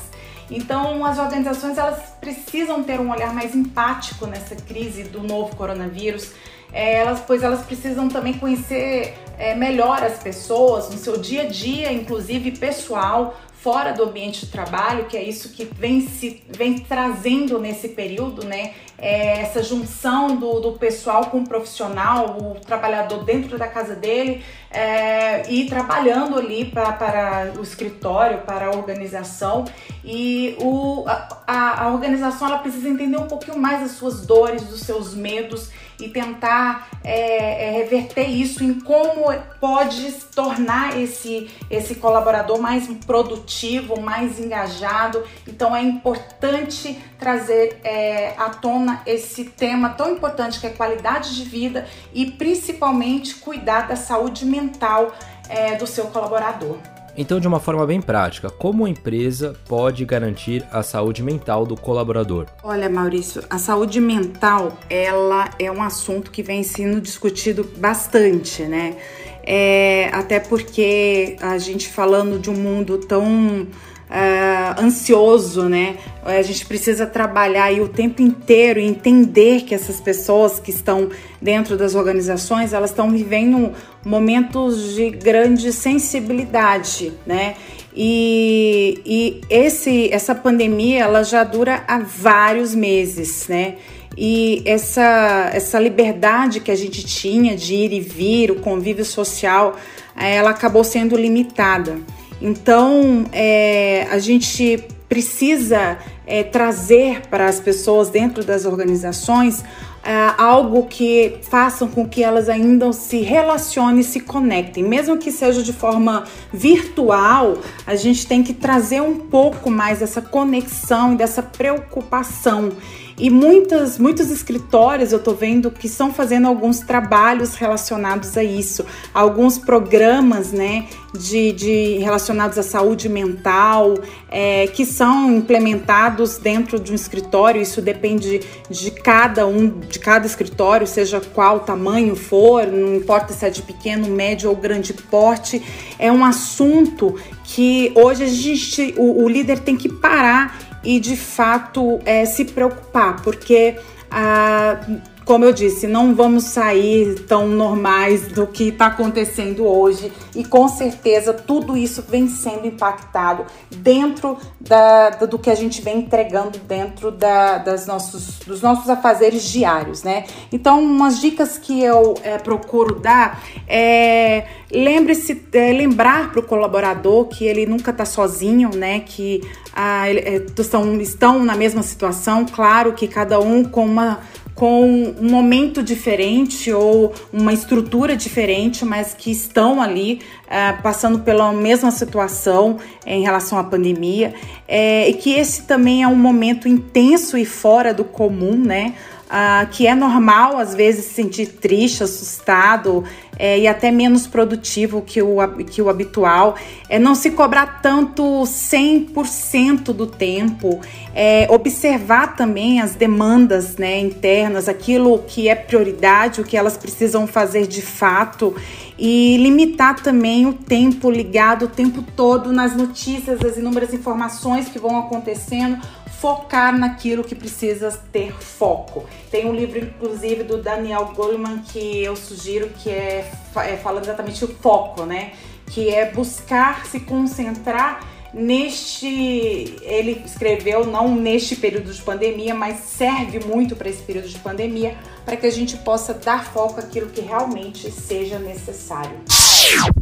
Então, 0.51 1.05
as 1.05 1.19
organizações 1.19 1.77
elas 1.77 1.99
precisam 2.19 2.83
ter 2.83 2.99
um 2.99 3.11
olhar 3.11 3.33
mais 3.33 3.55
empático 3.55 4.25
nessa 4.25 4.55
crise 4.55 5.03
do 5.03 5.23
novo 5.23 5.55
coronavírus, 5.55 6.33
é, 6.73 6.95
elas, 6.95 7.21
pois 7.21 7.43
elas 7.43 7.63
precisam 7.63 8.09
também 8.09 8.33
conhecer 8.33 9.17
é, 9.37 9.55
melhor 9.55 10.03
as 10.03 10.21
pessoas 10.21 10.89
no 10.89 10.97
seu 10.97 11.17
dia 11.17 11.43
a 11.43 11.45
dia, 11.45 11.91
inclusive 11.91 12.51
pessoal, 12.51 13.35
fora 13.63 13.93
do 13.93 14.03
ambiente 14.03 14.45
de 14.45 14.51
trabalho, 14.51 15.05
que 15.05 15.15
é 15.15 15.23
isso 15.23 15.53
que 15.53 15.63
vem 15.63 16.01
se 16.01 16.43
vem 16.49 16.79
trazendo 16.79 17.57
nesse 17.57 17.87
período, 17.89 18.45
né? 18.45 18.73
É 18.97 19.39
essa 19.39 19.63
junção 19.63 20.35
do, 20.35 20.59
do 20.59 20.73
pessoal 20.73 21.27
com 21.27 21.39
o 21.39 21.47
profissional, 21.47 22.37
o 22.37 22.59
trabalhador 22.59 23.23
dentro 23.23 23.57
da 23.57 23.67
casa 23.67 23.95
dele 23.95 24.43
é, 24.69 25.49
e 25.49 25.65
trabalhando 25.65 26.37
ali 26.37 26.65
pra, 26.65 26.91
para 26.91 27.53
o 27.57 27.63
escritório, 27.63 28.39
para 28.39 28.67
a 28.67 28.71
organização. 28.71 29.63
E 30.03 30.57
o, 30.59 31.05
a, 31.07 31.85
a 31.85 31.93
organização 31.93 32.49
ela 32.49 32.59
precisa 32.59 32.89
entender 32.89 33.17
um 33.17 33.27
pouquinho 33.27 33.57
mais 33.57 33.81
as 33.81 33.91
suas 33.91 34.25
dores, 34.25 34.63
dos 34.63 34.81
seus 34.81 35.13
medos 35.13 35.69
e 36.03 36.09
tentar 36.09 36.89
é, 37.03 37.67
é, 37.67 37.71
reverter 37.71 38.27
isso 38.27 38.63
em 38.63 38.79
como 38.79 39.33
pode 39.59 40.11
tornar 40.35 40.99
esse, 40.99 41.49
esse 41.69 41.95
colaborador 41.95 42.59
mais 42.59 42.87
produtivo, 43.05 43.99
mais 43.99 44.39
engajado. 44.39 45.23
Então 45.47 45.75
é 45.75 45.81
importante 45.81 47.01
trazer 47.17 47.79
é, 47.83 48.33
à 48.37 48.49
tona 48.49 49.01
esse 49.05 49.45
tema 49.45 49.89
tão 49.89 50.11
importante 50.11 50.59
que 50.59 50.67
é 50.67 50.69
qualidade 50.69 51.35
de 51.35 51.43
vida 51.43 51.87
e 52.13 52.31
principalmente 52.31 53.35
cuidar 53.35 53.87
da 53.87 53.95
saúde 53.95 54.45
mental 54.45 55.15
é, 55.47 55.75
do 55.75 55.87
seu 55.87 56.05
colaborador. 56.07 56.77
Então, 57.15 57.39
de 57.39 57.47
uma 57.47 57.59
forma 57.59 57.85
bem 57.85 58.01
prática, 58.01 58.49
como 58.49 58.85
a 58.85 58.89
empresa 58.89 59.55
pode 59.67 60.03
garantir 60.03 60.65
a 60.71 60.81
saúde 60.81 61.21
mental 61.21 61.65
do 61.65 61.75
colaborador? 61.75 62.47
Olha, 62.63 62.89
Maurício, 62.89 63.43
a 63.49 63.59
saúde 63.59 63.99
mental, 63.99 64.77
ela 64.89 65.49
é 65.59 65.71
um 65.71 65.83
assunto 65.83 66.31
que 66.31 66.41
vem 66.41 66.63
sendo 66.63 66.99
discutido 66.99 67.69
bastante, 67.77 68.63
né? 68.63 68.97
É, 69.45 70.09
até 70.13 70.39
porque 70.39 71.35
a 71.41 71.57
gente 71.57 71.89
falando 71.89 72.39
de 72.39 72.49
um 72.49 72.55
mundo 72.55 72.97
tão 72.97 73.67
uh, 74.13 74.81
ansioso, 74.81 75.63
né? 75.63 75.97
A 76.23 76.41
gente 76.43 76.65
precisa 76.65 77.05
trabalhar 77.05 77.65
aí 77.65 77.81
o 77.81 77.87
tempo 77.87 78.21
inteiro 78.21 78.79
e 78.79 78.85
entender 78.85 79.63
que 79.63 79.73
essas 79.73 79.99
pessoas 79.99 80.59
que 80.59 80.69
estão 80.69 81.09
dentro 81.41 81.75
das 81.75 81.95
organizações, 81.95 82.71
elas 82.71 82.91
estão 82.91 83.09
vivendo 83.09 83.73
momentos 84.05 84.93
de 84.93 85.09
grande 85.09 85.73
sensibilidade, 85.73 87.11
né? 87.25 87.55
E, 87.95 89.01
e 89.05 89.41
esse, 89.49 90.11
essa 90.11 90.33
pandemia 90.33 91.03
ela 91.03 91.23
já 91.23 91.43
dura 91.43 91.83
há 91.87 91.99
vários 91.99 92.73
meses, 92.73 93.47
né? 93.47 93.75
E 94.15 94.61
essa, 94.65 95.49
essa 95.51 95.79
liberdade 95.79 96.59
que 96.59 96.69
a 96.69 96.75
gente 96.75 97.03
tinha 97.03 97.55
de 97.55 97.73
ir 97.73 97.93
e 97.93 97.99
vir, 97.99 98.51
o 98.51 98.55
convívio 98.55 99.03
social, 99.03 99.75
ela 100.15 100.51
acabou 100.51 100.83
sendo 100.83 101.17
limitada. 101.17 101.97
Então, 102.43 103.25
é, 103.31 104.05
a 104.11 104.19
gente 104.19 104.85
precisa 105.07 105.97
é, 106.27 106.43
trazer 106.43 107.21
para 107.29 107.45
as 107.45 107.57
pessoas 107.57 108.09
dentro 108.09 108.43
das 108.43 108.65
organizações 108.65 109.63
é, 110.03 110.33
algo 110.37 110.85
que 110.87 111.37
façam 111.43 111.87
com 111.87 112.05
que 112.05 112.21
elas 112.21 112.49
ainda 112.49 112.91
se 112.91 113.21
relacionem, 113.21 114.03
se 114.03 114.19
conectem, 114.19 114.83
mesmo 114.83 115.17
que 115.17 115.31
seja 115.31 115.63
de 115.63 115.71
forma 115.71 116.25
virtual, 116.51 117.59
a 117.87 117.95
gente 117.95 118.27
tem 118.27 118.43
que 118.43 118.53
trazer 118.53 119.01
um 119.01 119.17
pouco 119.17 119.71
mais 119.71 119.99
dessa 119.99 120.21
conexão 120.21 121.13
e 121.13 121.15
dessa 121.15 121.41
preocupação. 121.41 122.73
E 123.17 123.29
muitas, 123.29 123.99
muitos 123.99 124.31
escritórios 124.31 125.11
eu 125.11 125.19
tô 125.19 125.33
vendo 125.33 125.69
que 125.69 125.85
estão 125.85 126.11
fazendo 126.11 126.47
alguns 126.47 126.79
trabalhos 126.79 127.55
relacionados 127.55 128.35
a 128.37 128.43
isso, 128.43 128.85
alguns 129.13 129.57
programas, 129.57 130.51
né, 130.51 130.87
de, 131.15 131.51
de 131.51 131.97
relacionados 131.99 132.57
à 132.57 132.63
saúde 132.63 133.07
mental, 133.07 133.93
é, 134.31 134.65
que 134.67 134.83
são 134.83 135.31
implementados 135.31 136.37
dentro 136.37 136.79
de 136.79 136.91
um 136.91 136.95
escritório. 136.95 137.61
Isso 137.61 137.81
depende 137.81 138.41
de 138.67 138.91
cada 138.91 139.45
um, 139.45 139.67
de 139.67 139.99
cada 139.99 140.25
escritório, 140.25 140.87
seja 140.87 141.21
qual 141.21 141.59
tamanho 141.59 142.15
for, 142.15 142.65
não 142.65 142.95
importa 142.95 143.31
se 143.31 143.45
é 143.45 143.49
de 143.51 143.61
pequeno, 143.61 144.07
médio 144.07 144.49
ou 144.49 144.55
grande 144.55 144.91
porte. 144.93 145.61
É 145.99 146.11
um 146.11 146.25
assunto 146.25 147.15
que 147.43 147.91
hoje 147.95 148.23
a 148.23 148.27
gente, 148.27 148.95
o, 148.97 149.23
o 149.23 149.29
líder 149.29 149.59
tem 149.59 149.77
que 149.77 149.87
parar 149.87 150.72
e 150.83 150.99
de 150.99 151.15
fato 151.15 151.99
é, 152.05 152.25
se 152.25 152.45
preocupar, 152.45 153.21
porque 153.21 153.77
ah, 154.11 154.79
como 155.25 155.45
eu 155.45 155.53
disse, 155.53 155.87
não 155.87 156.13
vamos 156.13 156.45
sair 156.45 157.19
tão 157.21 157.47
normais 157.47 158.27
do 158.27 158.45
que 158.47 158.69
está 158.69 158.87
acontecendo 158.87 159.65
hoje 159.65 160.11
e 160.35 160.43
com 160.43 160.67
certeza 160.67 161.33
tudo 161.33 161.77
isso 161.77 162.03
vem 162.07 162.27
sendo 162.27 162.67
impactado 162.67 163.45
dentro 163.69 164.37
da, 164.59 165.11
do 165.11 165.39
que 165.39 165.49
a 165.49 165.55
gente 165.55 165.81
vem 165.81 165.99
entregando 165.99 166.57
dentro 166.59 167.11
da, 167.11 167.57
das 167.57 167.85
nossos, 167.85 168.39
dos 168.39 168.61
nossos 168.61 168.89
afazeres 168.89 169.43
diários, 169.43 170.03
né? 170.03 170.25
Então, 170.51 170.81
umas 170.81 171.19
dicas 171.19 171.57
que 171.57 171.81
eu 171.81 172.15
é, 172.23 172.37
procuro 172.37 172.99
dar 172.99 173.41
é 173.67 174.45
lembre-se, 174.73 175.45
é, 175.53 175.71
lembrar 175.71 176.31
para 176.31 176.39
o 176.39 176.43
colaborador 176.43 177.25
que 177.25 177.45
ele 177.45 177.65
nunca 177.65 177.91
está 177.91 178.05
sozinho, 178.05 178.71
né? 178.75 179.01
Que 179.01 179.41
ah, 179.73 180.09
ele, 180.09 180.19
é, 180.19 180.35
estão, 180.59 180.99
estão 180.99 181.43
na 181.43 181.55
mesma 181.55 181.83
situação, 181.83 182.45
claro 182.45 182.93
que 182.93 183.07
cada 183.07 183.39
um 183.39 183.63
com 183.63 183.85
uma 183.85 184.19
com 184.55 185.15
um 185.19 185.29
momento 185.29 185.81
diferente 185.81 186.71
ou 186.71 187.13
uma 187.31 187.53
estrutura 187.53 188.15
diferente, 188.15 188.85
mas 188.85 189.13
que 189.13 189.31
estão 189.31 189.81
ali 189.81 190.21
uh, 190.45 190.81
passando 190.81 191.19
pela 191.19 191.51
mesma 191.51 191.91
situação 191.91 192.77
em 193.05 193.23
relação 193.23 193.57
à 193.57 193.63
pandemia, 193.63 194.33
é, 194.67 195.09
e 195.09 195.13
que 195.13 195.33
esse 195.33 195.63
também 195.63 196.03
é 196.03 196.07
um 196.07 196.15
momento 196.15 196.67
intenso 196.67 197.37
e 197.37 197.45
fora 197.45 197.93
do 197.93 198.03
comum, 198.03 198.55
né? 198.55 198.93
Uh, 199.25 199.67
que 199.71 199.87
é 199.87 199.95
normal 199.95 200.59
às 200.59 200.75
vezes 200.75 201.05
se 201.05 201.15
sentir 201.15 201.47
triste, 201.47 202.03
assustado 202.03 203.03
é, 203.37 203.59
e 203.59 203.67
até 203.67 203.91
menos 203.91 204.27
produtivo 204.27 205.01
que 205.01 205.21
o, 205.21 205.37
que 205.69 205.81
o 205.81 205.89
habitual. 205.89 206.55
É 206.89 206.99
não 206.99 207.15
se 207.15 207.31
cobrar 207.31 207.81
tanto 207.81 208.23
100% 208.43 209.85
do 209.93 210.05
tempo, 210.05 210.79
é, 211.15 211.47
observar 211.49 212.35
também 212.35 212.81
as 212.81 212.95
demandas 212.95 213.77
né, 213.77 213.99
internas, 213.99 214.69
aquilo 214.69 215.19
que 215.19 215.49
é 215.49 215.55
prioridade, 215.55 216.41
o 216.41 216.43
que 216.43 216.55
elas 216.55 216.77
precisam 216.77 217.25
fazer 217.25 217.67
de 217.67 217.81
fato 217.81 218.55
e 218.97 219.37
limitar 219.37 220.01
também 220.01 220.45
o 220.45 220.53
tempo 220.53 221.09
ligado 221.09 221.65
o 221.65 221.67
tempo 221.67 222.03
todo 222.15 222.51
nas 222.51 222.75
notícias, 222.75 223.43
as 223.43 223.57
inúmeras 223.57 223.93
informações 223.93 224.69
que 224.69 224.77
vão 224.77 224.97
acontecendo 224.97 225.77
focar 226.23 226.79
naquilo 226.79 227.21
que 227.21 227.35
precisa 227.35 227.91
ter 227.91 228.31
foco. 228.31 229.05
Tem 229.29 229.45
um 229.45 229.53
livro, 229.53 229.77
inclusive, 229.77 230.45
do 230.45 230.63
Daniel 230.63 231.11
Goleman 231.13 231.61
que 231.63 232.01
eu 232.01 232.15
sugiro 232.15 232.69
que 232.69 232.89
é, 232.89 233.29
é 233.57 233.75
falando 233.75 234.05
exatamente 234.05 234.45
o 234.45 234.47
foco, 234.47 235.05
né? 235.05 235.33
Que 235.65 235.89
é 235.89 236.09
buscar 236.09 236.85
se 236.85 237.01
concentrar 237.01 238.07
neste. 238.33 239.75
Ele 239.81 240.23
escreveu 240.25 240.85
não 240.85 241.13
neste 241.13 241.57
período 241.57 241.91
de 241.91 242.01
pandemia, 242.01 242.55
mas 242.55 242.77
serve 242.77 243.41
muito 243.45 243.75
para 243.75 243.89
esse 243.89 244.01
período 244.01 244.29
de 244.29 244.39
pandemia, 244.39 244.97
para 245.25 245.35
que 245.35 245.45
a 245.45 245.51
gente 245.51 245.75
possa 245.75 246.13
dar 246.13 246.45
foco 246.45 246.79
àquilo 246.79 247.09
que 247.09 247.19
realmente 247.19 247.91
seja 247.91 248.39
necessário. 248.39 249.17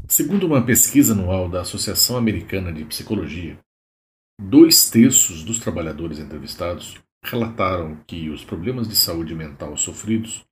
Segundo 0.07 0.45
uma 0.45 0.61
pesquisa 0.61 1.13
anual 1.13 1.49
da 1.49 1.61
Associação 1.61 2.15
Americana 2.15 2.71
de 2.71 2.85
Psicologia, 2.85 3.57
Dois 4.43 4.89
terços 4.89 5.43
dos 5.43 5.60
trabalhadores 5.60 6.17
entrevistados 6.17 6.98
relataram 7.24 8.00
que 8.07 8.27
os 8.27 8.43
problemas 8.43 8.88
de 8.88 8.95
saúde 8.95 9.36
mental 9.36 9.77
sofridos 9.77 10.43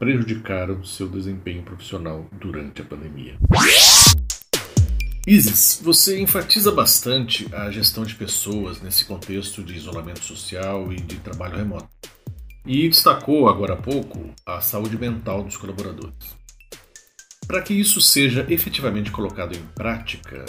prejudicaram 0.00 0.82
seu 0.82 1.06
desempenho 1.06 1.62
profissional 1.62 2.26
durante 2.40 2.80
a 2.80 2.84
pandemia. 2.86 3.36
Isis, 5.26 5.78
você 5.84 6.18
enfatiza 6.18 6.72
bastante 6.72 7.46
a 7.54 7.70
gestão 7.70 8.02
de 8.02 8.14
pessoas 8.14 8.80
nesse 8.80 9.04
contexto 9.04 9.62
de 9.62 9.74
isolamento 9.74 10.24
social 10.24 10.90
e 10.90 10.96
de 10.96 11.16
trabalho 11.16 11.58
remoto. 11.58 11.88
E 12.64 12.88
destacou 12.88 13.46
agora 13.46 13.74
há 13.74 13.76
pouco 13.76 14.34
a 14.46 14.62
saúde 14.62 14.96
mental 14.96 15.44
dos 15.44 15.58
colaboradores. 15.58 16.34
Para 17.46 17.60
que 17.60 17.74
isso 17.74 18.00
seja 18.00 18.46
efetivamente 18.48 19.10
colocado 19.10 19.54
em 19.54 19.62
prática, 19.74 20.46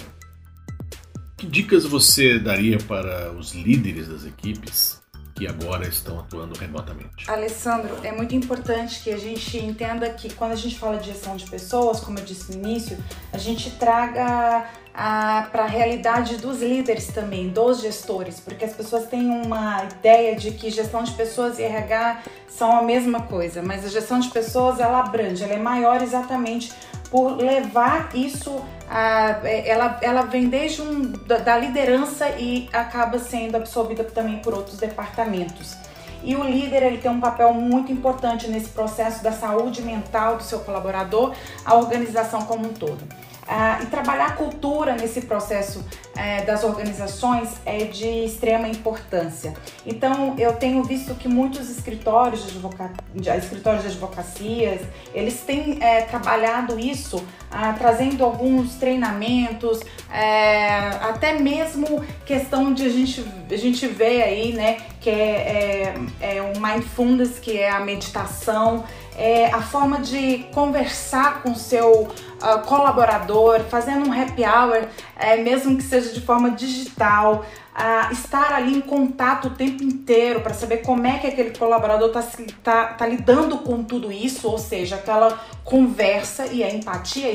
que 1.38 1.46
dicas 1.46 1.86
você 1.86 2.40
daria 2.40 2.78
para 2.78 3.32
os 3.32 3.54
líderes 3.54 4.08
das 4.08 4.26
equipes 4.26 5.04
que 5.36 5.46
agora 5.46 5.86
estão 5.86 6.18
atuando 6.18 6.58
remotamente? 6.58 7.30
Alessandro, 7.30 7.94
é 8.04 8.12
muito 8.12 8.34
importante 8.34 9.04
que 9.04 9.12
a 9.12 9.18
gente 9.18 9.58
entenda 9.58 10.10
que 10.10 10.34
quando 10.34 10.54
a 10.54 10.56
gente 10.56 10.80
fala 10.80 10.98
de 10.98 11.08
gestão 11.08 11.36
de 11.36 11.46
pessoas, 11.50 12.00
como 12.00 12.18
eu 12.18 12.24
disse 12.24 12.56
no 12.56 12.66
início, 12.66 12.98
a 13.34 13.38
gente 13.38 13.70
traga 13.72 14.66
para 14.94 15.64
a 15.64 15.68
realidade 15.68 16.38
dos 16.38 16.62
líderes 16.62 17.08
também, 17.08 17.50
dos 17.50 17.82
gestores, 17.82 18.40
porque 18.40 18.64
as 18.64 18.74
pessoas 18.74 19.08
têm 19.08 19.30
uma 19.30 19.84
ideia 19.84 20.38
de 20.38 20.52
que 20.52 20.70
gestão 20.70 21.04
de 21.04 21.12
pessoas 21.12 21.60
e 21.60 21.64
RH 21.64 22.24
são 22.48 22.80
a 22.80 22.82
mesma 22.82 23.24
coisa, 23.24 23.62
mas 23.62 23.84
a 23.84 23.90
gestão 23.90 24.22
de 24.22 24.30
pessoas 24.30 24.80
ela 24.80 25.02
abrange, 25.02 25.44
ela 25.44 25.54
é 25.54 25.60
maior 25.60 26.02
exatamente 26.02 26.72
por 27.16 27.38
levar 27.38 28.10
isso 28.14 28.62
a, 28.90 29.40
ela, 29.48 29.98
ela 30.02 30.24
vem 30.24 30.50
desde 30.50 30.82
um, 30.82 31.14
da, 31.26 31.38
da 31.38 31.58
liderança 31.58 32.28
e 32.32 32.68
acaba 32.74 33.18
sendo 33.20 33.56
absorvida 33.56 34.04
também 34.04 34.40
por 34.40 34.54
outros 34.54 34.78
departamentos. 34.78 35.78
E 36.22 36.36
o 36.36 36.44
líder 36.44 36.84
ele 36.84 36.98
tem 36.98 37.10
um 37.10 37.22
papel 37.22 37.54
muito 37.54 37.90
importante 37.90 38.50
nesse 38.50 38.68
processo 38.68 39.24
da 39.24 39.32
saúde 39.32 39.82
mental 39.82 40.36
do 40.36 40.44
seu 40.44 40.60
colaborador, 40.60 41.34
a 41.64 41.76
organização 41.76 42.42
como 42.42 42.68
um 42.68 42.74
todo. 42.74 43.02
Ah, 43.48 43.80
e 43.82 43.86
trabalhar 43.86 44.26
a 44.26 44.32
cultura 44.34 44.96
nesse 44.96 45.22
processo 45.22 45.86
é, 46.16 46.44
das 46.44 46.64
organizações 46.64 47.50
é 47.66 47.86
de 47.86 48.26
extrema 48.26 48.68
importância. 48.68 49.54
Então, 49.86 50.36
eu 50.38 50.54
tenho 50.54 50.84
visto 50.84 51.14
que 51.16 51.28
muitos 51.28 51.70
escritórios 51.70 52.44
de, 52.44 52.58
advoca... 52.58 52.92
escritórios 53.38 53.84
de 53.84 53.90
advocacias, 53.90 54.82
eles 55.14 55.42
têm 55.42 55.78
é, 55.82 56.02
trabalhado 56.02 56.80
isso, 56.80 57.24
ah, 57.52 57.74
trazendo 57.74 58.24
alguns 58.24 58.76
treinamentos, 58.76 59.82
é, 60.12 60.78
até 61.02 61.34
mesmo 61.40 62.04
questão 62.26 62.74
de 62.74 62.86
a 62.86 62.90
gente, 62.90 63.26
a 63.50 63.58
gente 63.58 63.88
ver 63.88 64.24
aí, 64.24 64.54
né, 64.54 64.78
que 65.02 65.10
é, 65.10 65.94
é, 66.22 66.38
é 66.38 66.42
o 66.42 66.60
mindfulness, 66.60 67.40
que 67.40 67.58
é 67.58 67.70
a 67.70 67.80
meditação, 67.80 68.84
é 69.18 69.48
a 69.48 69.62
forma 69.62 70.00
de 70.00 70.40
conversar 70.54 71.42
com 71.42 71.56
seu 71.56 72.02
uh, 72.02 72.60
colaborador, 72.66 73.62
fazendo 73.62 74.08
um 74.08 74.12
happy 74.12 74.44
hour, 74.44 74.88
é, 75.16 75.38
mesmo 75.38 75.78
que 75.78 75.84
seja 75.84 76.05
de 76.14 76.22
forma 76.22 76.52
digital, 76.52 77.46
uh, 77.76 78.12
estar 78.12 78.54
ali 78.54 78.76
em 78.76 78.82
contato 78.82 79.48
o 79.48 79.52
tempo 79.52 79.84
inteiro 79.84 80.42
para 80.42 80.54
saber 80.54 80.78
como 80.78 81.06
é 81.06 81.18
que 81.18 81.28
aquele 81.28 81.58
colaborador 81.58 82.08
está 82.08 82.24
tá, 82.64 82.86
tá 82.94 83.08
lidando 83.08 83.58
com 83.60 83.84
tudo 83.84 84.12
isso, 84.12 84.48
ou 84.48 84.58
seja, 84.58 84.96
aquela 84.96 85.40
conversa 85.64 86.48
e 86.48 86.64
a 86.64 86.74
empatia, 86.74 87.30
a 87.30 87.34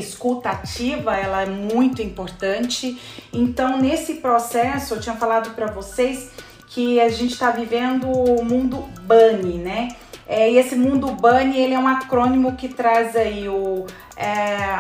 ela 1.19 1.43
é 1.43 1.47
muito 1.47 2.03
importante. 2.03 3.01
Então, 3.33 3.79
nesse 3.79 4.15
processo, 4.15 4.95
eu 4.95 5.01
tinha 5.01 5.17
falado 5.17 5.55
para 5.55 5.67
vocês 5.67 6.31
que 6.69 7.01
a 7.01 7.09
gente 7.09 7.33
está 7.33 7.51
vivendo 7.51 8.07
o 8.09 8.45
mundo 8.45 8.89
bunny, 9.03 9.59
né? 9.59 9.97
É, 10.33 10.49
e 10.49 10.59
esse 10.59 10.77
mundo 10.77 11.09
bunny, 11.09 11.59
ele 11.59 11.75
é 11.75 11.79
um 11.79 11.89
acrônimo 11.89 12.55
que 12.55 12.69
traz 12.69 13.17
aí 13.17 13.49
o 13.49 13.85
é, 14.17 14.79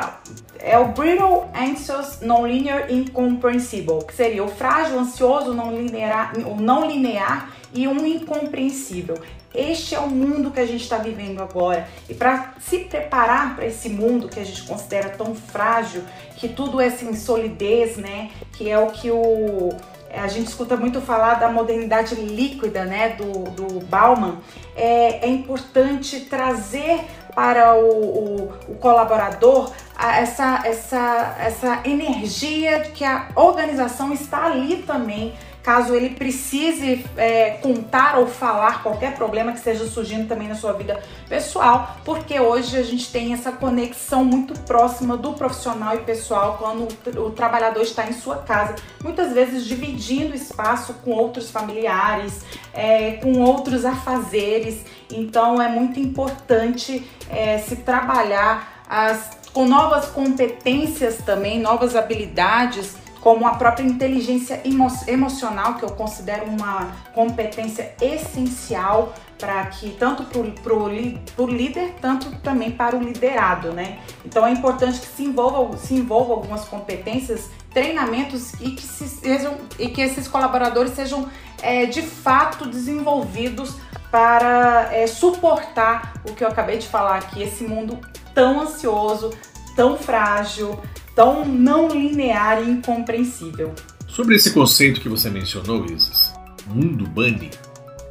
é 0.60 0.78
o 0.78 0.92
brittle, 0.92 1.50
anxious, 1.52 2.20
non-linear, 2.20 2.88
incomprehensible, 2.88 4.04
que 4.06 4.14
seria 4.14 4.44
o 4.44 4.48
frágil, 4.48 5.00
ansioso, 5.00 5.52
não 5.52 5.74
linear, 5.74 6.34
não 6.38 6.86
linear 6.86 7.50
e 7.74 7.88
um 7.88 8.06
incompreensível. 8.06 9.18
Este 9.52 9.96
é 9.96 9.98
o 9.98 10.08
mundo 10.08 10.52
que 10.52 10.60
a 10.60 10.66
gente 10.66 10.84
está 10.84 10.98
vivendo 10.98 11.42
agora. 11.42 11.88
E 12.08 12.14
para 12.14 12.54
se 12.60 12.78
preparar 12.84 13.56
para 13.56 13.66
esse 13.66 13.88
mundo 13.88 14.28
que 14.28 14.38
a 14.38 14.44
gente 14.44 14.62
considera 14.62 15.08
tão 15.08 15.34
frágil, 15.34 16.04
que 16.36 16.48
tudo 16.48 16.80
é 16.80 16.90
sem 16.90 17.12
solidez, 17.16 17.96
né? 17.96 18.30
Que 18.52 18.70
é 18.70 18.78
o 18.78 18.92
que 18.92 19.10
o 19.10 19.70
a 20.14 20.26
gente 20.26 20.48
escuta 20.48 20.76
muito 20.76 21.00
falar 21.00 21.34
da 21.34 21.48
modernidade 21.48 22.14
líquida, 22.14 22.84
né, 22.84 23.10
do, 23.10 23.44
do 23.50 23.80
Bauman, 23.86 24.38
é, 24.74 25.26
é 25.26 25.28
importante 25.28 26.20
trazer 26.20 27.04
para 27.34 27.74
o, 27.74 27.88
o, 27.88 28.52
o 28.68 28.74
colaborador 28.76 29.70
essa, 29.98 30.62
essa, 30.64 31.36
essa 31.38 31.80
energia 31.84 32.80
que 32.80 33.04
a 33.04 33.28
organização 33.34 34.12
está 34.12 34.46
ali 34.46 34.82
também 34.82 35.34
caso 35.62 35.94
ele 35.94 36.10
precise 36.10 37.04
é, 37.16 37.50
contar 37.62 38.18
ou 38.18 38.26
falar 38.26 38.82
qualquer 38.82 39.14
problema 39.14 39.52
que 39.52 39.58
esteja 39.58 39.86
surgindo 39.86 40.26
também 40.26 40.48
na 40.48 40.54
sua 40.54 40.72
vida 40.72 41.00
pessoal, 41.28 41.96
porque 42.04 42.40
hoje 42.40 42.76
a 42.76 42.82
gente 42.82 43.10
tem 43.10 43.32
essa 43.32 43.52
conexão 43.52 44.24
muito 44.24 44.58
próxima 44.60 45.16
do 45.16 45.32
profissional 45.34 45.94
e 45.96 45.98
pessoal 45.98 46.56
quando 46.58 46.88
o, 47.16 47.26
o 47.26 47.30
trabalhador 47.30 47.82
está 47.82 48.06
em 48.08 48.12
sua 48.12 48.36
casa, 48.36 48.74
muitas 49.02 49.32
vezes 49.32 49.64
dividindo 49.64 50.34
espaço 50.34 50.94
com 51.04 51.10
outros 51.10 51.50
familiares, 51.50 52.40
é, 52.72 53.12
com 53.22 53.40
outros 53.40 53.84
afazeres. 53.84 54.84
Então 55.12 55.60
é 55.60 55.68
muito 55.68 56.00
importante 56.00 57.06
é, 57.28 57.58
se 57.58 57.76
trabalhar 57.76 58.84
as, 58.88 59.30
com 59.52 59.66
novas 59.66 60.06
competências 60.06 61.18
também, 61.18 61.60
novas 61.60 61.94
habilidades 61.94 62.94
como 63.20 63.46
a 63.46 63.54
própria 63.54 63.84
inteligência 63.84 64.60
emo 64.64 64.88
emocional, 65.06 65.74
que 65.74 65.84
eu 65.84 65.90
considero 65.90 66.46
uma 66.46 66.88
competência 67.14 67.94
essencial 68.00 69.12
para 69.38 69.64
que 69.66 69.90
tanto 69.90 70.24
para 70.24 70.74
o 70.74 71.46
líder, 71.46 71.94
tanto 72.00 72.30
também 72.38 72.70
para 72.70 72.96
o 72.96 73.02
liderado, 73.02 73.72
né? 73.72 73.98
Então 74.24 74.46
é 74.46 74.50
importante 74.50 75.00
que 75.00 75.06
se 75.06 75.24
envolva, 75.24 75.76
se 75.76 75.94
envolva 75.94 76.34
algumas 76.34 76.64
competências, 76.66 77.50
treinamentos 77.72 78.54
e 78.54 78.72
que, 78.72 78.82
se, 78.82 79.08
sejam, 79.08 79.56
e 79.78 79.88
que 79.88 80.00
esses 80.00 80.28
colaboradores 80.28 80.92
sejam 80.92 81.28
é, 81.62 81.86
de 81.86 82.02
fato 82.02 82.66
desenvolvidos 82.66 83.76
para 84.10 84.88
é, 84.92 85.06
suportar 85.06 86.14
o 86.28 86.34
que 86.34 86.42
eu 86.42 86.48
acabei 86.48 86.78
de 86.78 86.88
falar 86.88 87.16
aqui, 87.16 87.42
esse 87.42 87.64
mundo 87.64 87.98
tão 88.34 88.60
ansioso, 88.60 89.30
tão 89.76 89.96
frágil, 89.96 90.78
tão 91.14 91.44
não 91.44 91.88
linear 91.88 92.62
e 92.62 92.70
incompreensível. 92.70 93.74
Sobre 94.06 94.36
esse 94.36 94.52
conceito 94.52 95.00
que 95.00 95.08
você 95.08 95.30
mencionou, 95.30 95.86
Isis, 95.86 96.32
mundo 96.66 97.04
bunny, 97.06 97.50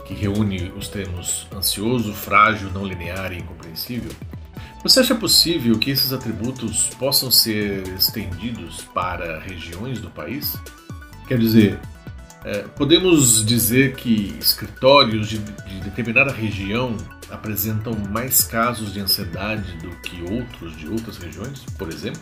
que 0.05 0.13
reúne 0.13 0.71
os 0.75 0.87
termos 0.87 1.47
ansioso, 1.55 2.13
frágil, 2.13 2.69
não 2.73 2.85
linear 2.85 3.31
e 3.31 3.39
incompreensível, 3.39 4.11
você 4.81 5.01
acha 5.01 5.13
possível 5.13 5.77
que 5.77 5.91
esses 5.91 6.13
atributos 6.13 6.87
possam 6.97 7.29
ser 7.29 7.85
estendidos 7.89 8.81
para 8.93 9.39
regiões 9.39 9.99
do 9.99 10.09
país? 10.09 10.57
Quer 11.27 11.37
dizer, 11.37 11.79
é, 12.45 12.59
podemos 12.77 13.45
dizer 13.45 13.95
que 13.95 14.37
escritórios 14.39 15.27
de, 15.27 15.37
de, 15.37 15.81
determinada 15.81 16.31
região 16.31 16.95
apresentam 17.29 17.93
mais 18.09 18.43
casos 18.43 18.93
de 18.93 19.01
ansiedade 19.01 19.77
do 19.77 19.89
que 19.97 20.21
outros 20.33 20.77
de 20.77 20.87
outras 20.87 21.17
regiões, 21.17 21.65
por 21.77 21.89
exemplo? 21.89 22.21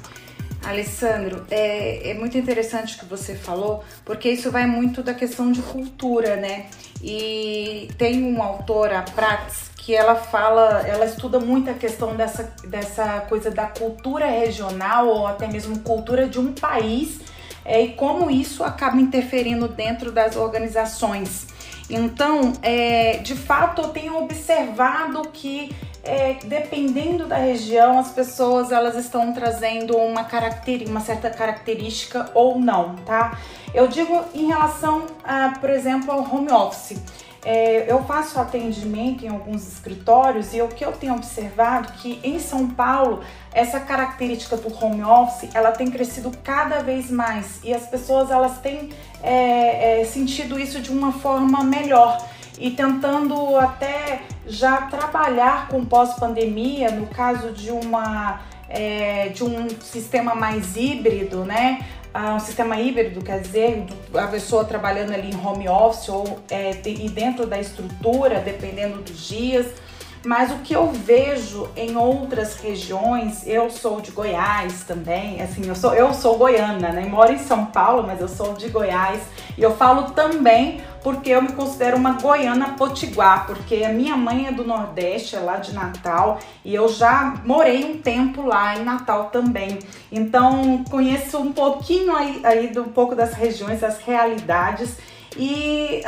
Alessandro, 0.68 1.46
é, 1.50 2.12
é 2.12 2.14
muito 2.14 2.38
interessante 2.38 2.96
o 2.96 3.00
que 3.00 3.06
você 3.06 3.36
falou, 3.36 3.84
porque 4.04 4.30
isso 4.30 4.52
vai 4.52 4.66
muito 4.66 5.02
da 5.02 5.14
questão 5.14 5.52
de 5.52 5.62
cultura, 5.62 6.36
né? 6.36 6.66
E 7.02 7.90
tem 7.98 8.24
uma 8.24 8.46
autora, 8.46 9.04
Prats, 9.16 9.72
que 9.78 9.96
ela 9.96 10.16
fala, 10.16 10.86
ela 10.86 11.06
estuda 11.06 11.40
muito 11.40 11.70
a 11.70 11.74
questão 11.74 12.16
dessa, 12.16 12.54
dessa 12.66 13.22
coisa 13.22 13.50
da 13.50 13.68
cultura 13.68 14.26
regional 14.26 15.08
ou 15.08 15.26
até 15.26 15.48
mesmo 15.48 15.80
cultura 15.80 16.28
de 16.28 16.40
um 16.40 16.52
país 16.52 17.22
é, 17.64 17.82
e 17.82 17.94
como 17.94 18.30
isso 18.30 18.64
acaba 18.64 18.98
interferindo 18.98 19.68
dentro 19.68 20.12
das 20.12 20.36
organizações. 20.36 21.48
Então, 21.90 22.54
é, 22.62 23.18
de 23.18 23.36
fato, 23.36 23.82
eu 23.82 23.90
tenho 23.90 24.18
observado 24.18 25.22
que 25.30 25.74
é, 26.08 26.38
dependendo 26.46 27.28
da 27.28 27.36
região, 27.36 28.00
as 28.00 28.10
pessoas 28.10 28.72
elas 28.72 28.96
estão 28.96 29.34
trazendo 29.34 29.98
uma 29.98 30.24
característica, 30.24 30.90
uma 30.90 31.02
certa 31.02 31.30
característica 31.30 32.32
ou 32.34 32.58
não, 32.58 32.96
tá? 33.06 33.38
Eu 33.74 33.88
digo 33.88 34.24
em 34.34 34.48
relação, 34.48 35.06
a, 35.24 35.50
por 35.60 35.70
exemplo, 35.70 36.12
ao 36.12 36.20
home 36.20 36.52
office. 36.52 36.98
É, 37.46 37.90
eu 37.90 38.04
faço 38.04 38.40
atendimento 38.40 39.24
em 39.24 39.30
alguns 39.30 39.68
escritórios 39.68 40.54
e 40.54 40.62
o 40.62 40.68
que 40.68 40.84
eu 40.84 40.92
tenho 40.92 41.14
observado 41.14 41.94
que 41.94 42.20
em 42.24 42.40
São 42.40 42.68
Paulo 42.68 43.22
essa 43.54 43.80
característica 43.80 44.58
do 44.58 44.74
home 44.84 45.04
office 45.04 45.50
ela 45.54 45.72
tem 45.72 45.90
crescido 45.90 46.32
cada 46.44 46.80
vez 46.80 47.10
mais 47.10 47.64
e 47.64 47.74
as 47.74 47.86
pessoas 47.86 48.32
elas 48.32 48.58
têm 48.58 48.90
é, 49.24 50.02
é, 50.02 50.06
sentido 50.06 50.60
isso 50.60 50.82
de 50.82 50.92
uma 50.92 51.14
forma 51.14 51.64
melhor 51.64 52.18
e 52.60 52.72
tentando 52.72 53.56
até 53.56 54.24
já 54.48 54.84
trabalhar 54.84 55.68
com 55.68 55.84
pós-pandemia 55.86 56.92
no 56.92 57.08
caso 57.08 57.52
de 57.52 57.72
uma 57.72 58.42
é, 58.70 59.30
de 59.30 59.44
um 59.44 59.70
sistema 59.80 60.36
mais 60.36 60.76
híbrido, 60.76 61.46
né? 61.46 61.86
um 62.36 62.40
sistema 62.40 62.80
híbrido, 62.80 63.22
quer 63.22 63.40
dizer, 63.42 63.86
a 64.16 64.28
pessoa 64.28 64.66
trabalhando 64.66 65.14
ali 65.14 65.30
em 65.30 65.36
home 65.36 65.70
office 65.70 66.10
ou 66.10 66.40
é, 66.50 66.72
e 66.84 67.10
dentro 67.10 67.46
da 67.46 67.60
estrutura, 67.60 68.40
dependendo 68.40 69.02
dos 69.02 69.28
dias. 69.28 69.68
Mas 70.28 70.52
o 70.52 70.56
que 70.56 70.76
eu 70.76 70.92
vejo 70.92 71.70
em 71.74 71.96
outras 71.96 72.58
regiões, 72.58 73.48
eu 73.48 73.70
sou 73.70 74.02
de 74.02 74.12
Goiás 74.12 74.84
também, 74.84 75.42
assim, 75.42 75.66
eu 75.66 75.74
sou, 75.74 75.94
eu 75.94 76.14
sou 76.14 76.38
goiana, 76.38 76.92
né? 76.92 77.06
Moro 77.06 77.32
em 77.32 77.38
São 77.38 77.68
Paulo, 77.68 78.04
mas 78.06 78.20
eu 78.20 78.28
sou 78.28 78.54
de 78.54 78.68
Goiás. 78.68 79.22
E 79.58 79.64
eu 79.64 79.74
falo 79.78 80.12
também 80.12 80.82
porque 81.02 81.30
eu 81.30 81.42
me 81.42 81.54
considero 81.54 81.96
uma 81.96 82.20
goiana 82.22 82.74
potiguar, 82.78 83.48
porque 83.48 83.86
a 83.86 83.94
minha 83.94 84.18
mãe 84.18 84.48
é 84.48 84.52
do 84.52 84.66
Nordeste, 84.66 85.38
é 85.38 85.40
lá 85.40 85.56
de 85.56 85.74
Natal, 85.74 86.40
e 86.66 86.76
eu 86.76 86.90
já 86.90 87.36
morei 87.46 87.86
um 87.86 87.98
tempo 88.00 88.42
lá 88.42 88.76
em 88.76 88.84
Natal 88.84 89.30
também. 89.30 89.80
Então, 90.12 90.84
conheço 90.90 91.38
um 91.38 91.54
pouquinho 91.54 92.14
aí, 92.14 92.42
aí 92.44 92.68
do 92.68 92.82
um 92.82 92.90
pouco 92.90 93.16
das 93.16 93.32
regiões, 93.32 93.80
das 93.80 94.00
realidades. 94.00 94.98
E 95.36 96.02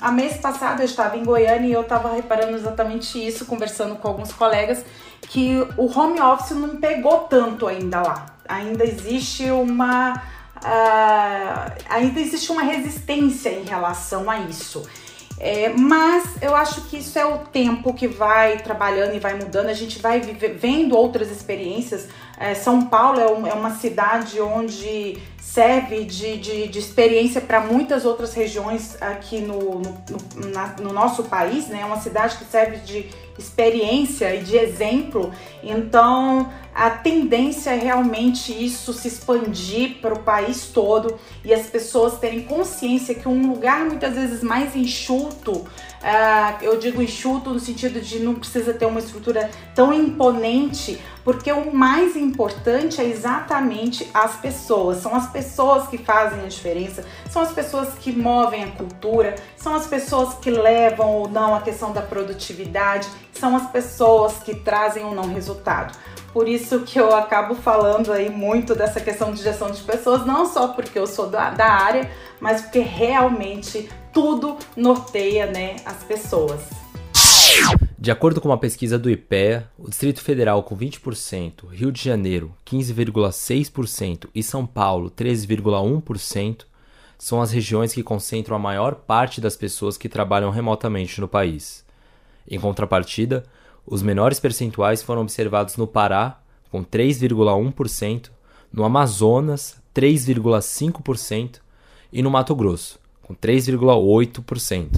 a 0.00 0.12
mês 0.12 0.36
passado 0.36 0.80
eu 0.80 0.84
estava 0.84 1.16
em 1.16 1.24
Goiânia 1.24 1.68
e 1.68 1.72
eu 1.72 1.82
estava 1.82 2.14
reparando 2.14 2.56
exatamente 2.56 3.24
isso, 3.24 3.44
conversando 3.46 3.96
com 3.96 4.08
alguns 4.08 4.32
colegas, 4.32 4.84
que 5.28 5.56
o 5.76 5.86
home 5.86 6.20
office 6.20 6.56
não 6.56 6.76
pegou 6.76 7.20
tanto 7.20 7.66
ainda 7.66 8.02
lá. 8.02 8.26
Ainda 8.48 8.84
existe 8.84 9.50
uma. 9.50 10.14
Uh, 10.56 11.72
ainda 11.88 12.20
existe 12.20 12.52
uma 12.52 12.62
resistência 12.62 13.50
em 13.50 13.64
relação 13.64 14.30
a 14.30 14.38
isso. 14.38 14.86
É, 15.44 15.70
mas 15.70 16.40
eu 16.40 16.54
acho 16.54 16.82
que 16.82 16.98
isso 16.98 17.18
é 17.18 17.26
o 17.26 17.38
tempo 17.38 17.92
que 17.92 18.06
vai 18.06 18.58
trabalhando 18.58 19.16
e 19.16 19.18
vai 19.18 19.34
mudando. 19.34 19.68
A 19.68 19.74
gente 19.74 19.98
vai 19.98 20.20
vendo 20.20 20.96
outras 20.96 21.32
experiências. 21.32 22.08
É, 22.38 22.54
São 22.54 22.86
Paulo 22.86 23.20
é, 23.20 23.26
um, 23.28 23.46
é, 23.46 23.52
uma 23.52 23.74
cidade 23.74 24.40
onde 24.40 25.18
serve 25.42 26.04
de, 26.04 26.36
de, 26.38 26.68
de 26.68 26.78
experiência 26.78 27.40
para 27.40 27.60
muitas 27.60 28.06
outras 28.06 28.32
regiões 28.32 28.96
aqui 29.02 29.40
no, 29.40 29.80
no, 29.80 30.48
na, 30.50 30.68
no 30.80 30.92
nosso 30.92 31.24
país, 31.24 31.66
né? 31.66 31.80
É 31.80 31.84
uma 31.84 32.00
cidade 32.00 32.36
que 32.36 32.44
serve 32.44 32.76
de 32.78 33.10
experiência 33.36 34.34
e 34.34 34.42
de 34.42 34.56
exemplo. 34.56 35.32
Então, 35.62 36.48
a 36.74 36.88
tendência 36.88 37.70
é 37.70 37.78
realmente 37.78 38.52
isso 38.52 38.92
se 38.92 39.08
expandir 39.08 40.00
para 40.00 40.14
o 40.14 40.20
país 40.20 40.68
todo 40.72 41.18
e 41.44 41.52
as 41.52 41.66
pessoas 41.66 42.18
terem 42.18 42.42
consciência 42.42 43.14
que 43.14 43.28
um 43.28 43.50
lugar 43.50 43.84
muitas 43.84 44.14
vezes 44.14 44.42
mais 44.42 44.74
enxuto, 44.74 45.52
uh, 45.52 45.66
eu 46.62 46.78
digo 46.78 47.02
enxuto 47.02 47.50
no 47.50 47.60
sentido 47.60 48.00
de 48.00 48.20
não 48.20 48.34
precisa 48.34 48.72
ter 48.72 48.86
uma 48.86 49.00
estrutura 49.00 49.50
tão 49.74 49.92
imponente, 49.92 50.98
porque 51.24 51.52
o 51.52 51.74
mais 51.74 52.16
importante 52.16 53.00
é 53.00 53.04
exatamente 53.04 54.08
as 54.14 54.36
pessoas. 54.36 54.98
São 54.98 55.14
as 55.14 55.28
pessoas 55.32 55.88
que 55.88 55.98
fazem 55.98 56.44
a 56.44 56.48
diferença, 56.48 57.04
são 57.30 57.42
as 57.42 57.50
pessoas 57.52 57.94
que 57.94 58.12
movem 58.12 58.62
a 58.62 58.70
cultura, 58.70 59.34
são 59.56 59.74
as 59.74 59.86
pessoas 59.86 60.34
que 60.34 60.50
levam 60.50 61.08
ou 61.08 61.28
não 61.28 61.54
a 61.54 61.60
questão 61.60 61.92
da 61.92 62.02
produtividade, 62.02 63.08
são 63.32 63.56
as 63.56 63.70
pessoas 63.70 64.34
que 64.34 64.54
trazem 64.54 65.04
ou 65.04 65.14
não 65.14 65.32
resultado. 65.32 65.96
Por 66.32 66.48
isso 66.48 66.80
que 66.80 66.98
eu 66.98 67.14
acabo 67.14 67.54
falando 67.54 68.12
aí 68.12 68.30
muito 68.30 68.74
dessa 68.74 69.00
questão 69.00 69.32
de 69.32 69.42
gestão 69.42 69.70
de 69.70 69.82
pessoas, 69.82 70.24
não 70.24 70.46
só 70.46 70.68
porque 70.68 70.98
eu 70.98 71.06
sou 71.06 71.28
da, 71.28 71.50
da 71.50 71.66
área, 71.66 72.10
mas 72.40 72.62
porque 72.62 72.78
realmente 72.78 73.90
tudo 74.12 74.56
norteia 74.76 75.46
né, 75.46 75.76
as 75.84 76.02
pessoas. 76.04 76.60
De 78.02 78.10
acordo 78.10 78.40
com 78.40 78.48
uma 78.48 78.58
pesquisa 78.58 78.98
do 78.98 79.08
IPEA, 79.08 79.70
o 79.78 79.88
Distrito 79.88 80.20
Federal 80.20 80.64
com 80.64 80.76
20%, 80.76 81.68
Rio 81.70 81.92
de 81.92 82.02
Janeiro 82.02 82.52
15,6% 82.66 84.28
e 84.34 84.42
São 84.42 84.66
Paulo 84.66 85.08
13,1% 85.08 86.64
são 87.16 87.40
as 87.40 87.52
regiões 87.52 87.92
que 87.92 88.02
concentram 88.02 88.56
a 88.56 88.58
maior 88.58 88.96
parte 88.96 89.40
das 89.40 89.54
pessoas 89.54 89.96
que 89.96 90.08
trabalham 90.08 90.50
remotamente 90.50 91.20
no 91.20 91.28
país. 91.28 91.84
Em 92.50 92.58
contrapartida, 92.58 93.44
os 93.86 94.02
menores 94.02 94.40
percentuais 94.40 95.00
foram 95.00 95.22
observados 95.22 95.76
no 95.76 95.86
Pará, 95.86 96.40
com 96.72 96.84
3,1%, 96.84 98.30
no 98.72 98.82
Amazonas, 98.82 99.80
3,5% 99.94 101.60
e 102.12 102.20
no 102.20 102.32
Mato 102.32 102.52
Grosso, 102.56 102.98
com 103.22 103.32
3,8%. 103.32 104.88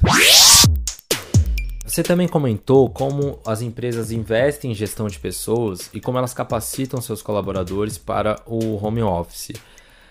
Você 1.94 2.02
também 2.02 2.26
comentou 2.26 2.90
como 2.90 3.38
as 3.46 3.62
empresas 3.62 4.10
investem 4.10 4.72
em 4.72 4.74
gestão 4.74 5.06
de 5.06 5.16
pessoas 5.16 5.90
e 5.94 6.00
como 6.00 6.18
elas 6.18 6.34
capacitam 6.34 7.00
seus 7.00 7.22
colaboradores 7.22 7.96
para 7.98 8.42
o 8.46 8.84
home 8.84 9.00
office. 9.00 9.52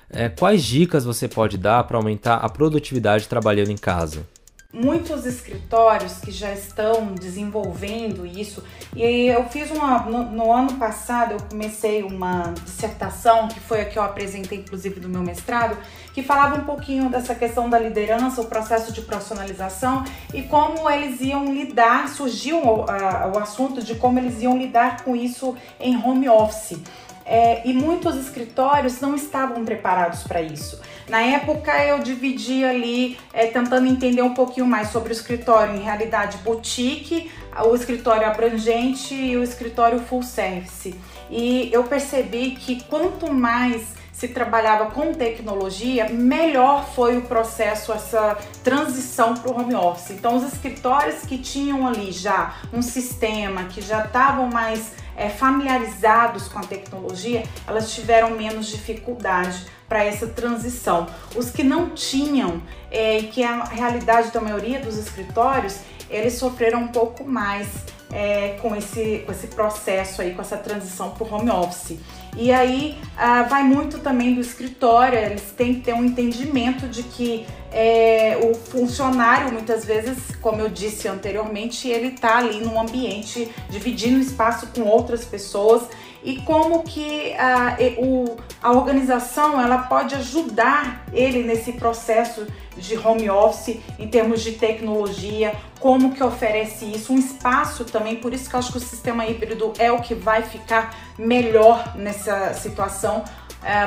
É, 0.09 0.29
quais 0.29 0.63
dicas 0.63 1.03
você 1.03 1.27
pode 1.27 1.57
dar 1.57 1.83
para 1.83 1.97
aumentar 1.97 2.37
a 2.37 2.47
produtividade 2.47 3.27
trabalhando 3.27 3.69
em 3.69 3.75
casa? 3.75 4.25
Muitos 4.73 5.23
escritórios 5.27 6.17
que 6.17 6.31
já 6.31 6.51
estão 6.51 7.13
desenvolvendo 7.13 8.25
isso. 8.25 8.63
E 8.95 9.27
eu 9.27 9.45
fiz 9.45 9.69
uma 9.69 9.99
no, 9.99 10.31
no, 10.31 10.51
ano 10.51 10.73
passado 10.73 11.33
eu 11.33 11.37
comecei 11.47 12.01
uma 12.01 12.53
dissertação 12.65 13.47
que 13.47 13.59
foi 13.59 13.81
a 13.81 13.85
que 13.85 13.99
eu 13.99 14.03
apresentei 14.03 14.57
inclusive 14.57 14.99
do 14.99 15.07
meu 15.07 15.21
mestrado, 15.21 15.77
que 16.11 16.23
falava 16.23 16.55
um 16.55 16.63
pouquinho 16.63 17.07
dessa 17.09 17.35
questão 17.35 17.69
da 17.69 17.77
liderança, 17.77 18.41
o 18.41 18.45
processo 18.45 18.91
de 18.91 19.01
profissionalização 19.01 20.03
e 20.33 20.41
como 20.41 20.89
eles 20.89 21.21
iam 21.21 21.53
lidar, 21.53 22.09
surgiu 22.09 22.57
o, 22.57 22.89
a, 22.89 23.31
o 23.33 23.37
assunto 23.37 23.83
de 23.83 23.93
como 23.95 24.17
eles 24.17 24.41
iam 24.41 24.57
lidar 24.57 25.03
com 25.03 25.15
isso 25.15 25.55
em 25.79 25.95
home 25.95 26.27
office. 26.27 26.79
É, 27.25 27.67
e 27.67 27.73
muitos 27.73 28.15
escritórios 28.15 28.99
não 28.99 29.15
estavam 29.15 29.63
preparados 29.63 30.23
para 30.23 30.41
isso. 30.41 30.79
Na 31.09 31.21
época 31.21 31.71
eu 31.85 31.99
dividi 31.99 32.63
ali, 32.63 33.17
é, 33.33 33.47
tentando 33.47 33.87
entender 33.87 34.21
um 34.21 34.33
pouquinho 34.33 34.65
mais 34.65 34.89
sobre 34.89 35.09
o 35.09 35.13
escritório 35.13 35.75
em 35.75 35.79
realidade 35.79 36.37
boutique, 36.37 37.29
o 37.65 37.75
escritório 37.75 38.25
abrangente 38.25 39.13
e 39.13 39.37
o 39.37 39.43
escritório 39.43 39.99
full 39.99 40.23
service. 40.23 40.95
E 41.29 41.69
eu 41.71 41.83
percebi 41.83 42.51
que 42.51 42.83
quanto 42.83 43.31
mais 43.31 44.02
se 44.23 44.29
trabalhava 44.29 44.89
com 44.89 45.13
tecnologia, 45.13 46.07
melhor 46.07 46.87
foi 46.95 47.17
o 47.17 47.23
processo, 47.23 47.91
essa 47.91 48.37
transição 48.63 49.33
para 49.33 49.51
o 49.51 49.59
home 49.59 49.75
office. 49.75 50.11
Então, 50.11 50.37
os 50.37 50.43
escritórios 50.43 51.25
que 51.25 51.37
tinham 51.37 51.85
ali 51.85 52.09
já 52.13 52.55
um 52.71 52.81
sistema, 52.81 53.65
que 53.65 53.81
já 53.81 54.05
estavam 54.05 54.49
mais 54.49 54.93
é, 55.17 55.27
familiarizados 55.27 56.47
com 56.47 56.59
a 56.59 56.61
tecnologia, 56.61 57.43
elas 57.67 57.93
tiveram 57.93 58.29
menos 58.31 58.67
dificuldade 58.67 59.65
para 59.89 60.05
essa 60.05 60.27
transição. 60.27 61.05
Os 61.35 61.51
que 61.51 61.61
não 61.61 61.89
tinham, 61.89 62.63
é, 62.89 63.17
e 63.17 63.23
que 63.23 63.43
é 63.43 63.47
a 63.47 63.65
realidade 63.65 64.31
da 64.31 64.39
maioria 64.39 64.79
dos 64.79 64.97
escritórios, 64.97 65.79
eles 66.09 66.35
sofreram 66.35 66.83
um 66.83 66.87
pouco 66.87 67.25
mais 67.25 67.67
é, 68.09 68.57
com, 68.61 68.73
esse, 68.73 69.21
com 69.25 69.33
esse 69.33 69.47
processo 69.47 70.21
aí, 70.21 70.33
com 70.33 70.41
essa 70.41 70.55
transição 70.55 71.09
para 71.09 71.27
o 71.27 71.33
home 71.33 71.49
office. 71.49 71.97
E 72.35 72.51
aí 72.51 72.97
ah, 73.15 73.43
vai 73.43 73.63
muito 73.63 73.99
também 73.99 74.33
do 74.33 74.41
escritório, 74.41 75.17
eles 75.17 75.51
têm 75.55 75.75
que 75.75 75.81
ter 75.81 75.93
um 75.93 76.03
entendimento 76.03 76.87
de 76.87 77.03
que 77.03 77.45
é, 77.71 78.37
o 78.43 78.53
funcionário, 78.53 79.51
muitas 79.51 79.83
vezes, 79.83 80.35
como 80.41 80.61
eu 80.61 80.69
disse 80.69 81.07
anteriormente, 81.07 81.87
ele 81.87 82.09
está 82.09 82.37
ali 82.37 82.59
num 82.59 82.79
ambiente 82.79 83.51
dividindo 83.69 84.19
espaço 84.19 84.67
com 84.67 84.83
outras 84.83 85.25
pessoas 85.25 85.83
e 86.23 86.37
como 86.37 86.83
que 86.83 87.33
a, 87.33 87.77
o, 87.97 88.37
a 88.61 88.71
organização 88.71 89.59
ela 89.59 89.79
pode 89.79 90.15
ajudar 90.15 91.05
ele 91.11 91.43
nesse 91.43 91.73
processo 91.73 92.47
de 92.77 92.97
home 92.97 93.29
office 93.29 93.79
em 93.99 94.07
termos 94.07 94.41
de 94.41 94.53
tecnologia, 94.53 95.53
como 95.79 96.13
que 96.13 96.23
oferece 96.23 96.85
isso, 96.85 97.13
um 97.13 97.17
espaço 97.17 97.85
também, 97.85 98.15
por 98.15 98.33
isso 98.33 98.49
que 98.49 98.55
eu 98.55 98.59
acho 98.59 98.71
que 98.71 98.77
o 98.77 98.81
sistema 98.81 99.25
híbrido 99.27 99.73
é 99.77 99.91
o 99.91 99.99
que 99.99 100.15
vai 100.15 100.41
ficar 100.41 100.95
melhor 101.17 101.95
nessa 101.95 102.53
situação, 102.53 103.23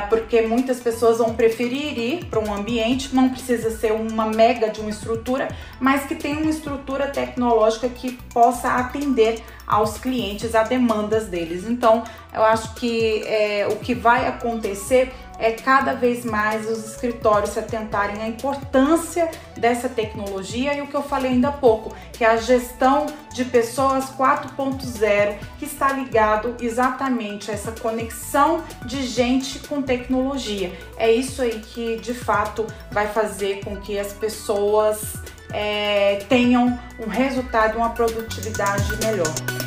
porque 0.09 0.41
muitas 0.41 0.79
pessoas 0.79 1.19
vão 1.19 1.33
preferir 1.33 1.97
ir 1.97 2.25
para 2.25 2.39
um 2.39 2.53
ambiente, 2.53 3.15
não 3.15 3.29
precisa 3.29 3.69
ser 3.71 3.91
uma 3.91 4.25
mega 4.25 4.69
de 4.69 4.81
uma 4.81 4.89
estrutura, 4.89 5.47
mas 5.79 6.05
que 6.05 6.15
tenha 6.15 6.39
uma 6.39 6.49
estrutura 6.49 7.07
tecnológica 7.07 7.87
que 7.89 8.13
possa 8.33 8.69
atender 8.75 9.43
aos 9.67 9.97
clientes, 9.97 10.55
a 10.55 10.63
demandas 10.63 11.27
deles. 11.27 11.65
Então, 11.67 12.03
eu 12.33 12.43
acho 12.43 12.73
que 12.75 13.21
é, 13.25 13.67
o 13.69 13.75
que 13.75 13.93
vai 13.93 14.25
acontecer 14.27 15.13
é 15.39 15.51
cada 15.51 15.93
vez 15.93 16.25
mais 16.25 16.69
os 16.69 16.85
escritórios 16.85 17.51
se 17.51 17.59
atentarem 17.59 18.21
à 18.21 18.27
importância 18.27 19.29
dessa 19.55 19.87
tecnologia 19.87 20.73
e 20.73 20.81
o 20.81 20.87
que 20.87 20.95
eu 20.95 21.03
falei 21.03 21.31
ainda 21.31 21.49
há 21.49 21.51
pouco, 21.51 21.95
que 22.13 22.23
é 22.23 22.27
a 22.27 22.37
gestão 22.37 23.05
de 23.33 23.45
pessoas 23.45 24.05
4.0, 24.05 25.37
que 25.59 25.65
está 25.65 25.91
ligado 25.93 26.55
exatamente 26.61 27.51
a 27.51 27.53
essa 27.53 27.71
conexão 27.71 28.63
de 28.85 29.03
gente 29.03 29.59
com 29.59 29.81
tecnologia. 29.81 30.71
É 30.97 31.11
isso 31.11 31.41
aí 31.41 31.59
que 31.59 31.97
de 31.97 32.13
fato 32.13 32.65
vai 32.91 33.07
fazer 33.07 33.63
com 33.63 33.77
que 33.77 33.99
as 33.99 34.13
pessoas 34.13 35.15
é, 35.53 36.17
tenham 36.27 36.79
um 36.99 37.07
resultado, 37.07 37.77
uma 37.77 37.91
produtividade 37.91 38.97
melhor. 39.05 39.66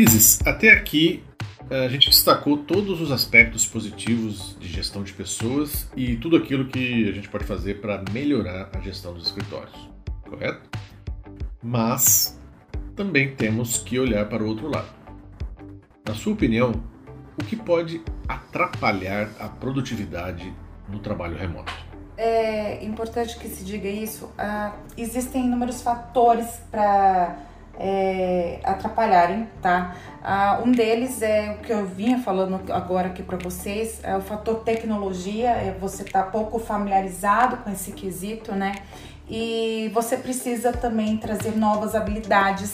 Isis, 0.00 0.40
até 0.46 0.70
aqui 0.70 1.22
a 1.68 1.86
gente 1.88 2.08
destacou 2.08 2.56
todos 2.56 3.02
os 3.02 3.12
aspectos 3.12 3.66
positivos 3.66 4.56
de 4.58 4.66
gestão 4.66 5.02
de 5.02 5.12
pessoas 5.12 5.90
e 5.94 6.16
tudo 6.16 6.38
aquilo 6.38 6.68
que 6.68 7.06
a 7.06 7.12
gente 7.12 7.28
pode 7.28 7.44
fazer 7.44 7.82
para 7.82 8.02
melhorar 8.10 8.70
a 8.72 8.80
gestão 8.80 9.12
dos 9.12 9.26
escritórios, 9.26 9.90
correto? 10.22 10.70
Mas 11.62 12.40
também 12.96 13.34
temos 13.34 13.76
que 13.76 13.98
olhar 13.98 14.26
para 14.26 14.42
o 14.42 14.46
outro 14.46 14.68
lado. 14.68 14.88
Na 16.08 16.14
sua 16.14 16.32
opinião, 16.32 16.82
o 17.38 17.44
que 17.44 17.54
pode 17.54 18.00
atrapalhar 18.26 19.28
a 19.38 19.48
produtividade 19.48 20.50
no 20.88 20.98
trabalho 21.00 21.36
remoto? 21.36 21.74
É 22.16 22.82
importante 22.82 23.38
que 23.38 23.48
se 23.48 23.62
diga 23.64 23.88
isso. 23.88 24.30
Ah, 24.38 24.72
existem 24.96 25.44
inúmeros 25.44 25.82
fatores 25.82 26.46
para 26.70 27.49
é, 27.82 28.60
atrapalharem, 28.62 29.48
tá? 29.62 29.96
Ah, 30.22 30.60
um 30.62 30.70
deles 30.70 31.22
é 31.22 31.56
o 31.58 31.64
que 31.64 31.72
eu 31.72 31.86
vinha 31.86 32.18
falando 32.18 32.60
agora 32.70 33.08
aqui 33.08 33.22
para 33.22 33.38
vocês, 33.38 34.00
é 34.02 34.14
o 34.14 34.20
fator 34.20 34.56
tecnologia, 34.56 35.48
é 35.48 35.74
você 35.80 36.04
tá 36.04 36.22
pouco 36.22 36.58
familiarizado 36.58 37.56
com 37.56 37.70
esse 37.70 37.92
quesito, 37.92 38.54
né? 38.54 38.74
E 39.28 39.90
você 39.94 40.18
precisa 40.18 40.72
também 40.72 41.16
trazer 41.16 41.56
novas 41.56 41.94
habilidades 41.94 42.70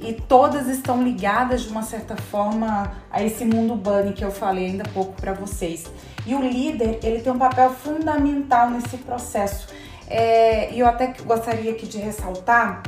e 0.00 0.12
todas 0.12 0.66
estão 0.66 1.04
ligadas 1.04 1.62
de 1.62 1.68
uma 1.68 1.82
certa 1.82 2.16
forma 2.16 2.92
a 3.12 3.22
esse 3.22 3.44
mundo 3.44 3.76
bunny 3.76 4.12
que 4.12 4.24
eu 4.24 4.32
falei 4.32 4.66
ainda 4.66 4.82
há 4.84 4.88
pouco 4.88 5.12
para 5.12 5.32
vocês. 5.34 5.86
E 6.26 6.34
o 6.34 6.40
líder, 6.40 6.98
ele 7.04 7.20
tem 7.20 7.32
um 7.32 7.38
papel 7.38 7.70
fundamental 7.70 8.70
nesse 8.70 8.96
processo. 8.98 9.68
É, 10.08 10.72
e 10.72 10.80
eu 10.80 10.86
até 10.86 11.12
gostaria 11.24 11.70
aqui 11.70 11.86
de 11.86 11.98
ressaltar 11.98 12.82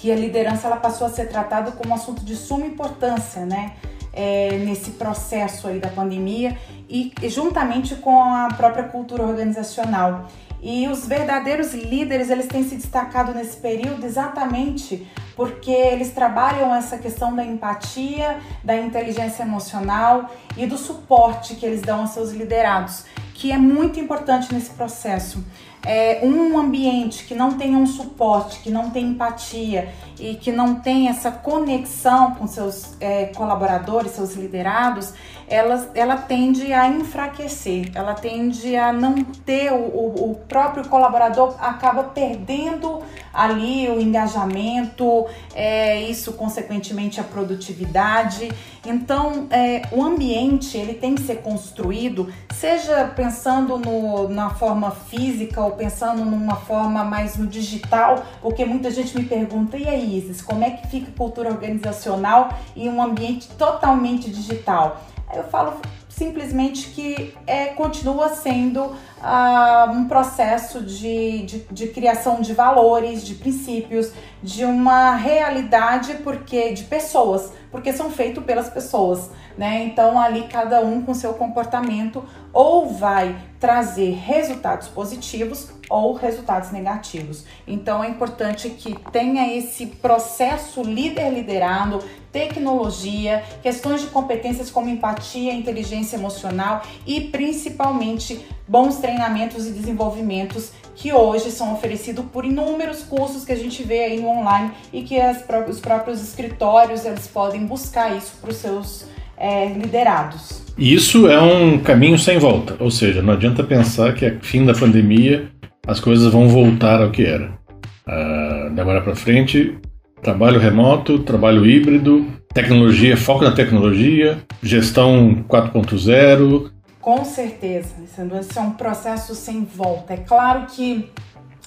que 0.00 0.10
a 0.10 0.16
liderança 0.16 0.66
ela 0.66 0.78
passou 0.78 1.06
a 1.06 1.10
ser 1.10 1.28
tratada 1.28 1.72
como 1.72 1.90
um 1.90 1.94
assunto 1.94 2.24
de 2.24 2.34
suma 2.34 2.64
importância, 2.64 3.44
né? 3.44 3.74
É, 4.12 4.58
nesse 4.64 4.92
processo 4.92 5.68
aí 5.68 5.78
da 5.78 5.88
pandemia 5.88 6.58
e, 6.88 7.12
juntamente 7.28 7.94
com 7.94 8.20
a 8.20 8.48
própria 8.56 8.84
cultura 8.84 9.22
organizacional. 9.22 10.26
E 10.60 10.88
os 10.88 11.06
verdadeiros 11.06 11.72
líderes, 11.74 12.28
eles 12.28 12.46
têm 12.46 12.64
se 12.64 12.74
destacado 12.74 13.32
nesse 13.32 13.58
período 13.58 14.04
exatamente 14.04 15.06
porque 15.36 15.70
eles 15.70 16.10
trabalham 16.10 16.74
essa 16.74 16.98
questão 16.98 17.36
da 17.36 17.44
empatia, 17.44 18.38
da 18.64 18.76
inteligência 18.76 19.44
emocional 19.44 20.28
e 20.56 20.66
do 20.66 20.76
suporte 20.76 21.54
que 21.54 21.64
eles 21.64 21.80
dão 21.80 22.00
aos 22.00 22.10
seus 22.10 22.32
liderados, 22.32 23.04
que 23.32 23.52
é 23.52 23.56
muito 23.56 24.00
importante 24.00 24.52
nesse 24.52 24.70
processo 24.70 25.44
é, 25.84 26.20
um 26.22 26.58
ambiente 26.58 27.24
que 27.24 27.34
não 27.34 27.56
tem 27.56 27.74
um 27.74 27.86
suporte, 27.86 28.60
que 28.60 28.70
não 28.70 28.90
tem 28.90 29.06
empatia 29.06 29.92
e 30.18 30.34
que 30.34 30.52
não 30.52 30.76
tem 30.76 31.08
essa 31.08 31.30
conexão 31.30 32.34
com 32.34 32.46
seus 32.46 32.96
é, 33.00 33.26
colaboradores, 33.26 34.12
seus 34.12 34.34
liderados, 34.34 35.14
ela, 35.50 35.90
ela 35.94 36.16
tende 36.16 36.72
a 36.72 36.86
enfraquecer, 36.86 37.90
ela 37.92 38.14
tende 38.14 38.76
a 38.76 38.92
não 38.92 39.16
ter 39.24 39.72
o, 39.72 39.76
o, 39.76 40.30
o 40.30 40.34
próprio 40.48 40.88
colaborador 40.88 41.56
acaba 41.58 42.04
perdendo 42.04 43.02
ali 43.34 43.88
o 43.88 44.00
engajamento, 44.00 45.26
é, 45.52 46.02
isso 46.02 46.34
consequentemente 46.34 47.20
a 47.20 47.24
produtividade. 47.24 48.50
Então, 48.86 49.48
é, 49.50 49.82
o 49.90 50.02
ambiente 50.02 50.78
ele 50.78 50.94
tem 50.94 51.16
que 51.16 51.22
ser 51.22 51.42
construído, 51.42 52.32
seja 52.54 53.12
pensando 53.14 53.76
no, 53.76 54.28
na 54.28 54.50
forma 54.50 54.92
física 54.92 55.60
ou 55.60 55.72
pensando 55.72 56.24
numa 56.24 56.56
forma 56.56 57.02
mais 57.02 57.36
no 57.36 57.46
digital, 57.48 58.24
porque 58.40 58.64
muita 58.64 58.90
gente 58.90 59.18
me 59.18 59.24
pergunta, 59.24 59.76
e 59.76 59.88
aí, 59.88 60.16
Isis, 60.16 60.40
como 60.40 60.62
é 60.62 60.70
que 60.70 60.86
fica 60.86 61.10
cultura 61.10 61.48
organizacional 61.50 62.50
em 62.76 62.88
um 62.88 63.02
ambiente 63.02 63.48
totalmente 63.48 64.30
digital? 64.30 65.02
Eu 65.34 65.44
falo 65.44 65.80
simplesmente 66.08 66.90
que 66.90 67.34
é, 67.46 67.66
continua 67.66 68.30
sendo 68.30 68.94
uh, 69.20 69.90
um 69.90 70.08
processo 70.08 70.82
de, 70.82 71.42
de, 71.42 71.58
de, 71.70 71.88
criação 71.88 72.40
de 72.40 72.52
valores, 72.52 73.24
de 73.24 73.34
princípios, 73.34 74.12
de 74.42 74.64
uma 74.64 75.14
realidade 75.14 76.14
porque 76.24 76.72
de 76.72 76.84
pessoas, 76.84 77.52
porque 77.70 77.92
são 77.92 78.10
feitos 78.10 78.42
pelas 78.44 78.68
pessoas, 78.68 79.30
né? 79.56 79.84
Então 79.84 80.18
ali 80.18 80.44
cada 80.48 80.80
um 80.80 81.02
com 81.02 81.14
seu 81.14 81.34
comportamento 81.34 82.24
ou 82.52 82.88
vai 82.88 83.36
trazer 83.60 84.12
resultados 84.12 84.88
positivos 84.88 85.70
ou 85.88 86.14
resultados 86.14 86.70
negativos. 86.70 87.44
Então 87.66 88.02
é 88.02 88.08
importante 88.08 88.70
que 88.70 88.96
tenha 89.10 89.54
esse 89.56 89.86
processo 89.86 90.82
líder 90.82 91.30
liderado, 91.30 91.98
tecnologia, 92.32 93.42
questões 93.60 94.00
de 94.00 94.06
competências 94.06 94.70
como 94.70 94.88
empatia, 94.88 95.52
inteligência 95.52 96.16
emocional 96.16 96.82
e 97.04 97.20
principalmente 97.22 98.46
bons 98.70 98.98
treinamentos 98.98 99.66
e 99.66 99.72
desenvolvimentos 99.72 100.70
que 100.94 101.12
hoje 101.12 101.50
são 101.50 101.74
oferecidos 101.74 102.24
por 102.32 102.44
inúmeros 102.44 103.02
cursos 103.02 103.44
que 103.44 103.50
a 103.50 103.56
gente 103.56 103.82
vê 103.82 104.04
aí 104.04 104.20
no 104.20 104.28
online 104.28 104.70
e 104.92 105.02
que 105.02 105.20
as, 105.20 105.44
os 105.68 105.80
próprios 105.80 106.22
escritórios 106.22 107.04
eles 107.04 107.26
podem 107.26 107.66
buscar 107.66 108.16
isso 108.16 108.34
para 108.40 108.50
os 108.50 108.56
seus 108.56 109.06
é, 109.36 109.66
liderados. 109.72 110.62
Isso 110.78 111.28
é 111.28 111.40
um 111.42 111.78
caminho 111.78 112.16
sem 112.16 112.38
volta, 112.38 112.76
ou 112.78 112.92
seja, 112.92 113.20
não 113.20 113.32
adianta 113.32 113.64
pensar 113.64 114.14
que 114.14 114.24
a 114.24 114.38
fim 114.40 114.64
da 114.64 114.72
pandemia 114.72 115.50
as 115.84 115.98
coisas 115.98 116.32
vão 116.32 116.48
voltar 116.48 117.02
ao 117.02 117.10
que 117.10 117.24
era. 117.24 117.58
Uh, 118.06 118.72
de 118.72 118.80
agora 118.80 119.00
para 119.00 119.16
frente, 119.16 119.78
trabalho 120.22 120.60
remoto, 120.60 121.18
trabalho 121.18 121.66
híbrido, 121.66 122.24
tecnologia, 122.54 123.16
foco 123.16 123.42
na 123.42 123.50
tecnologia, 123.50 124.38
gestão 124.62 125.44
4.0. 125.48 126.70
Com 127.00 127.24
certeza, 127.24 127.94
esse 128.04 128.58
é 128.58 128.60
um 128.60 128.72
processo 128.72 129.34
sem 129.34 129.64
volta. 129.64 130.12
É 130.12 130.18
claro 130.18 130.66
que 130.66 131.10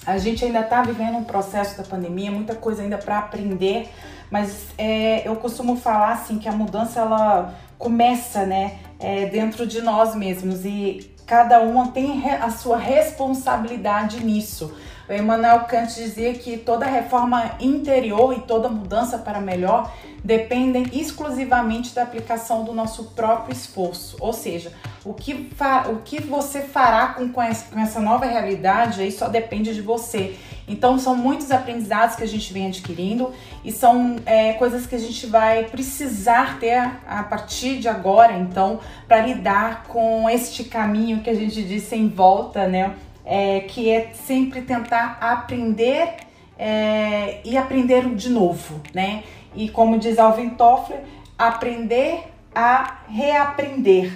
a 0.06 0.16
gente 0.16 0.44
ainda 0.44 0.60
está 0.60 0.82
vivendo 0.82 1.16
um 1.16 1.24
processo 1.24 1.76
da 1.76 1.82
pandemia, 1.82 2.30
muita 2.30 2.54
coisa 2.54 2.82
ainda 2.82 2.98
para 2.98 3.18
aprender, 3.18 3.88
mas 4.30 4.66
é, 4.78 5.26
eu 5.26 5.34
costumo 5.36 5.76
falar 5.76 6.12
assim 6.12 6.38
que 6.38 6.48
a 6.48 6.52
mudança 6.52 7.00
ela 7.00 7.54
começa, 7.78 8.46
né, 8.46 8.78
é, 9.00 9.26
dentro 9.26 9.66
de 9.66 9.82
nós 9.82 10.14
mesmos 10.14 10.64
e 10.64 11.12
cada 11.26 11.60
um 11.60 11.86
tem 11.88 12.30
a 12.30 12.50
sua 12.50 12.76
responsabilidade 12.76 14.22
nisso. 14.22 14.72
O 15.08 15.12
Emmanuel 15.12 15.60
Kant 15.60 15.94
dizia 15.94 16.32
que 16.34 16.56
toda 16.56 16.86
reforma 16.86 17.56
interior 17.60 18.34
e 18.36 18.40
toda 18.40 18.68
mudança 18.68 19.18
para 19.18 19.40
melhor 19.40 19.92
dependem 20.22 20.86
exclusivamente 20.92 21.94
da 21.94 22.02
aplicação 22.02 22.64
do 22.64 22.72
nosso 22.72 23.04
próprio 23.10 23.52
esforço. 23.52 24.16
Ou 24.18 24.32
seja, 24.32 24.72
o 25.04 25.12
que, 25.12 25.50
o 25.90 25.96
que 25.96 26.22
você 26.22 26.62
fará 26.62 27.08
com, 27.08 27.28
com 27.28 27.42
essa 27.42 28.00
nova 28.00 28.24
realidade 28.24 29.02
aí 29.02 29.12
só 29.12 29.28
depende 29.28 29.74
de 29.74 29.82
você. 29.82 30.34
Então, 30.66 30.98
são 30.98 31.14
muitos 31.14 31.50
aprendizados 31.50 32.16
que 32.16 32.22
a 32.22 32.26
gente 32.26 32.50
vem 32.50 32.68
adquirindo 32.68 33.30
e 33.62 33.70
são 33.70 34.16
é, 34.24 34.54
coisas 34.54 34.86
que 34.86 34.94
a 34.94 34.98
gente 34.98 35.26
vai 35.26 35.64
precisar 35.64 36.58
ter 36.58 36.78
a 37.06 37.22
partir 37.22 37.78
de 37.78 37.86
agora, 37.86 38.32
então, 38.32 38.80
para 39.06 39.20
lidar 39.20 39.84
com 39.84 40.26
este 40.30 40.64
caminho 40.64 41.20
que 41.20 41.28
a 41.28 41.34
gente 41.34 41.62
disse 41.62 41.94
em 41.94 42.08
volta, 42.08 42.66
né? 42.66 42.94
É, 43.24 43.60
que 43.60 43.90
é 43.90 44.10
sempre 44.12 44.60
tentar 44.60 45.16
aprender 45.20 46.16
é, 46.58 47.40
e 47.44 47.56
aprender 47.56 48.06
de 48.14 48.28
novo, 48.28 48.80
né? 48.92 49.24
E 49.54 49.68
como 49.68 49.98
diz 49.98 50.18
Alvin 50.18 50.50
Toffler, 50.50 51.00
aprender 51.38 52.24
a 52.54 52.98
reaprender. 53.08 54.12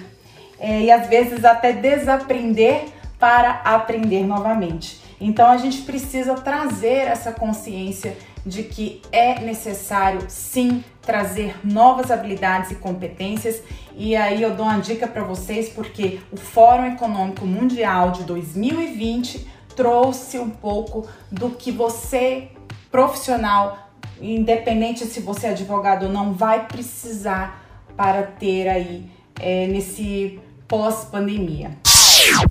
É, 0.59 0.81
e 0.81 0.91
às 0.91 1.07
vezes 1.07 1.43
até 1.43 1.73
desaprender 1.73 2.85
para 3.17 3.61
aprender 3.63 4.25
novamente. 4.25 5.01
Então 5.19 5.49
a 5.49 5.57
gente 5.57 5.81
precisa 5.81 6.35
trazer 6.35 7.07
essa 7.07 7.31
consciência 7.31 8.15
de 8.45 8.63
que 8.63 9.01
é 9.11 9.39
necessário 9.41 10.21
sim 10.27 10.83
trazer 11.01 11.55
novas 11.63 12.11
habilidades 12.11 12.71
e 12.71 12.75
competências. 12.75 13.61
E 13.95 14.15
aí 14.15 14.41
eu 14.41 14.55
dou 14.55 14.65
uma 14.65 14.79
dica 14.79 15.07
para 15.07 15.23
vocês 15.23 15.69
porque 15.69 16.19
o 16.31 16.37
Fórum 16.37 16.85
Econômico 16.85 17.45
Mundial 17.45 18.11
de 18.11 18.23
2020 18.23 19.47
trouxe 19.75 20.37
um 20.37 20.49
pouco 20.49 21.07
do 21.31 21.51
que 21.51 21.71
você 21.71 22.49
profissional 22.91 23.89
independente 24.21 25.05
se 25.05 25.19
você 25.19 25.47
é 25.47 25.49
advogado 25.51 26.05
ou 26.05 26.11
não, 26.11 26.33
vai 26.33 26.67
precisar 26.67 27.65
para 27.95 28.23
ter 28.23 28.67
aí 28.67 29.05
é, 29.39 29.67
nesse 29.67 30.39
pós-pandemia. 30.67 31.77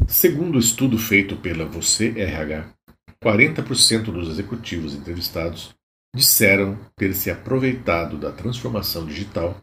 Segundo 0.06 0.56
o 0.56 0.58
estudo 0.58 0.98
feito 0.98 1.36
pela 1.36 1.64
Você 1.64 2.14
RH, 2.16 2.66
40% 3.22 4.04
dos 4.04 4.28
executivos 4.28 4.94
entrevistados 4.94 5.74
disseram 6.14 6.78
ter 6.96 7.14
se 7.14 7.30
aproveitado 7.30 8.16
da 8.16 8.32
transformação 8.32 9.06
digital 9.06 9.56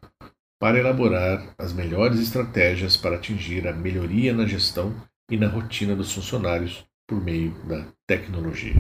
para 0.59 0.79
elaborar 0.79 1.53
as 1.57 1.73
melhores 1.73 2.19
estratégias 2.19 2.95
para 2.95 3.15
atingir 3.15 3.67
a 3.67 3.73
melhoria 3.73 4.33
na 4.33 4.45
gestão 4.45 4.95
e 5.29 5.37
na 5.37 5.47
rotina 5.47 5.95
dos 5.95 6.11
funcionários 6.11 6.85
por 7.07 7.21
meio 7.23 7.51
da 7.65 7.85
tecnologia. 8.07 8.75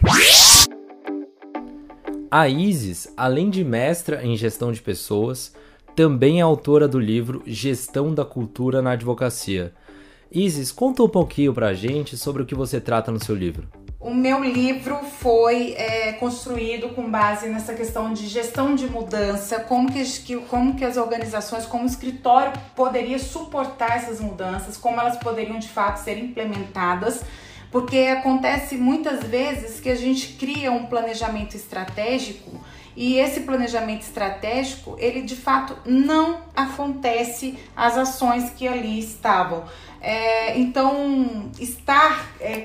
A 2.31 2.49
Isis, 2.49 3.07
além 3.15 3.49
de 3.49 3.63
mestra 3.63 4.25
em 4.25 4.35
gestão 4.35 4.71
de 4.71 4.81
pessoas, 4.81 5.53
também 5.95 6.39
é 6.39 6.41
autora 6.41 6.87
do 6.87 6.99
livro 6.99 7.41
Gestão 7.45 8.13
da 8.13 8.25
Cultura 8.25 8.81
na 8.81 8.91
Advocacia. 8.91 9.73
Isis, 10.31 10.71
conta 10.71 11.03
um 11.03 11.07
pouquinho 11.07 11.53
pra 11.53 11.73
gente 11.73 12.17
sobre 12.17 12.43
o 12.43 12.45
que 12.45 12.55
você 12.55 12.81
trata 12.81 13.11
no 13.11 13.23
seu 13.23 13.35
livro. 13.35 13.67
O 14.05 14.13
meu 14.13 14.43
livro 14.43 14.97
foi 14.97 15.73
é, 15.73 16.11
construído 16.11 16.89
com 16.89 17.09
base 17.09 17.47
nessa 17.47 17.73
questão 17.73 18.13
de 18.13 18.27
gestão 18.27 18.75
de 18.75 18.85
mudança, 18.85 19.59
como 19.61 19.91
que, 19.91 20.35
como 20.47 20.75
que 20.75 20.85
as 20.85 20.95
organizações, 20.95 21.65
como 21.65 21.85
o 21.85 21.87
escritório 21.87 22.53
poderia 22.75 23.17
suportar 23.17 23.97
essas 23.97 24.21
mudanças, 24.21 24.77
como 24.77 25.01
elas 25.01 25.17
poderiam 25.17 25.57
de 25.57 25.67
fato 25.67 25.97
ser 25.97 26.19
implementadas 26.19 27.23
porque 27.71 27.97
acontece 27.97 28.77
muitas 28.77 29.23
vezes 29.23 29.81
que 29.81 29.89
a 29.89 29.95
gente 29.95 30.33
cria 30.39 30.71
um 30.71 30.85
planejamento 30.85 31.55
estratégico 31.55 32.63
e 32.95 33.19
esse 33.19 33.41
planejamento 33.41 34.01
estratégico, 34.01 34.95
ele 34.97 35.21
de 35.21 35.35
fato 35.35 35.77
não 35.85 36.41
acontece 36.55 37.57
as 37.75 37.97
ações 37.97 38.51
que 38.51 38.67
ali 38.67 38.99
estavam. 38.99 39.65
É, 40.01 40.57
então, 40.57 41.51
estar, 41.59 42.31
é, 42.39 42.61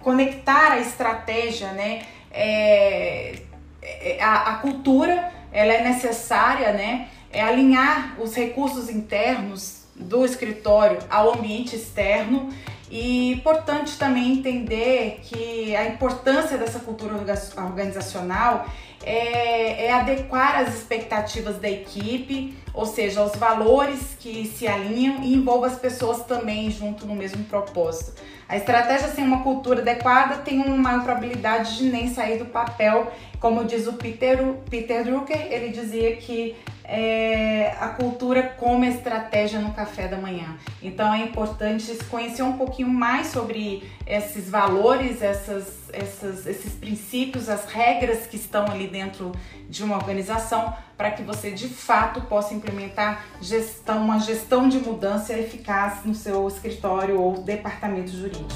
conectar 0.00 0.72
a 0.72 0.80
estratégia, 0.80 1.72
né, 1.72 2.02
é, 2.30 3.40
é, 3.82 4.22
a, 4.22 4.52
a, 4.52 4.54
cultura, 4.58 5.32
ela 5.50 5.72
é 5.72 5.82
necessária, 5.82 6.72
né, 6.72 7.08
é 7.32 7.42
alinhar 7.42 8.14
os 8.20 8.34
recursos 8.34 8.88
internos 8.88 9.84
do 9.96 10.24
escritório 10.24 10.98
ao 11.08 11.34
ambiente 11.34 11.74
externo 11.74 12.50
e 12.90 13.32
importante 13.32 13.96
também 13.96 14.32
entender 14.32 15.20
que 15.22 15.74
a 15.74 15.86
importância 15.86 16.58
dessa 16.58 16.80
cultura 16.80 17.14
organizacional 17.56 18.66
é, 19.04 19.86
é, 19.86 19.92
adequar 19.92 20.60
as 20.60 20.74
expectativas 20.74 21.58
da 21.58 21.68
equipe, 21.68 22.56
ou 22.72 22.86
seja, 22.86 23.22
os 23.22 23.36
valores 23.36 24.16
que 24.18 24.46
se 24.46 24.66
alinham 24.66 25.22
e 25.22 25.34
envolva 25.34 25.66
as 25.66 25.78
pessoas 25.78 26.24
também 26.24 26.70
junto 26.70 27.06
no 27.06 27.14
mesmo 27.14 27.44
propósito. 27.44 28.14
A 28.48 28.56
estratégia 28.56 29.08
sem 29.08 29.24
uma 29.24 29.42
cultura 29.42 29.80
adequada 29.80 30.38
tem 30.38 30.60
uma 30.60 30.76
maior 30.76 31.04
probabilidade 31.04 31.78
de 31.78 31.84
nem 31.84 32.12
sair 32.12 32.38
do 32.38 32.46
papel, 32.46 33.12
como 33.38 33.64
diz 33.64 33.86
o 33.86 33.94
Peter, 33.94 34.38
Peter 34.70 35.04
Drucker, 35.04 35.48
ele 35.50 35.68
dizia 35.68 36.16
que 36.16 36.56
é, 36.84 37.74
a 37.80 37.88
cultura 37.88 38.42
como 38.42 38.84
estratégia 38.84 39.58
no 39.58 39.72
café 39.72 40.06
da 40.06 40.16
manhã. 40.16 40.56
Então 40.82 41.12
é 41.12 41.20
importante 41.20 41.92
conhecer 42.10 42.42
um 42.42 42.58
pouquinho 42.58 42.88
mais 42.88 43.28
sobre 43.28 43.82
esses 44.06 44.50
valores, 44.50 45.22
essas, 45.22 45.83
essas, 45.94 46.46
esses 46.46 46.72
princípios, 46.72 47.48
as 47.48 47.64
regras 47.66 48.26
que 48.26 48.36
estão 48.36 48.66
ali 48.66 48.86
dentro 48.86 49.32
de 49.68 49.82
uma 49.82 49.96
organização 49.96 50.74
para 50.96 51.10
que 51.10 51.22
você 51.22 51.50
de 51.50 51.68
fato 51.68 52.20
possa 52.22 52.54
implementar 52.54 53.24
gestão, 53.40 54.02
uma 54.04 54.18
gestão 54.18 54.68
de 54.68 54.78
mudança 54.78 55.32
eficaz 55.32 56.04
no 56.04 56.14
seu 56.14 56.46
escritório 56.48 57.20
ou 57.20 57.42
departamento 57.42 58.10
jurídico. 58.10 58.50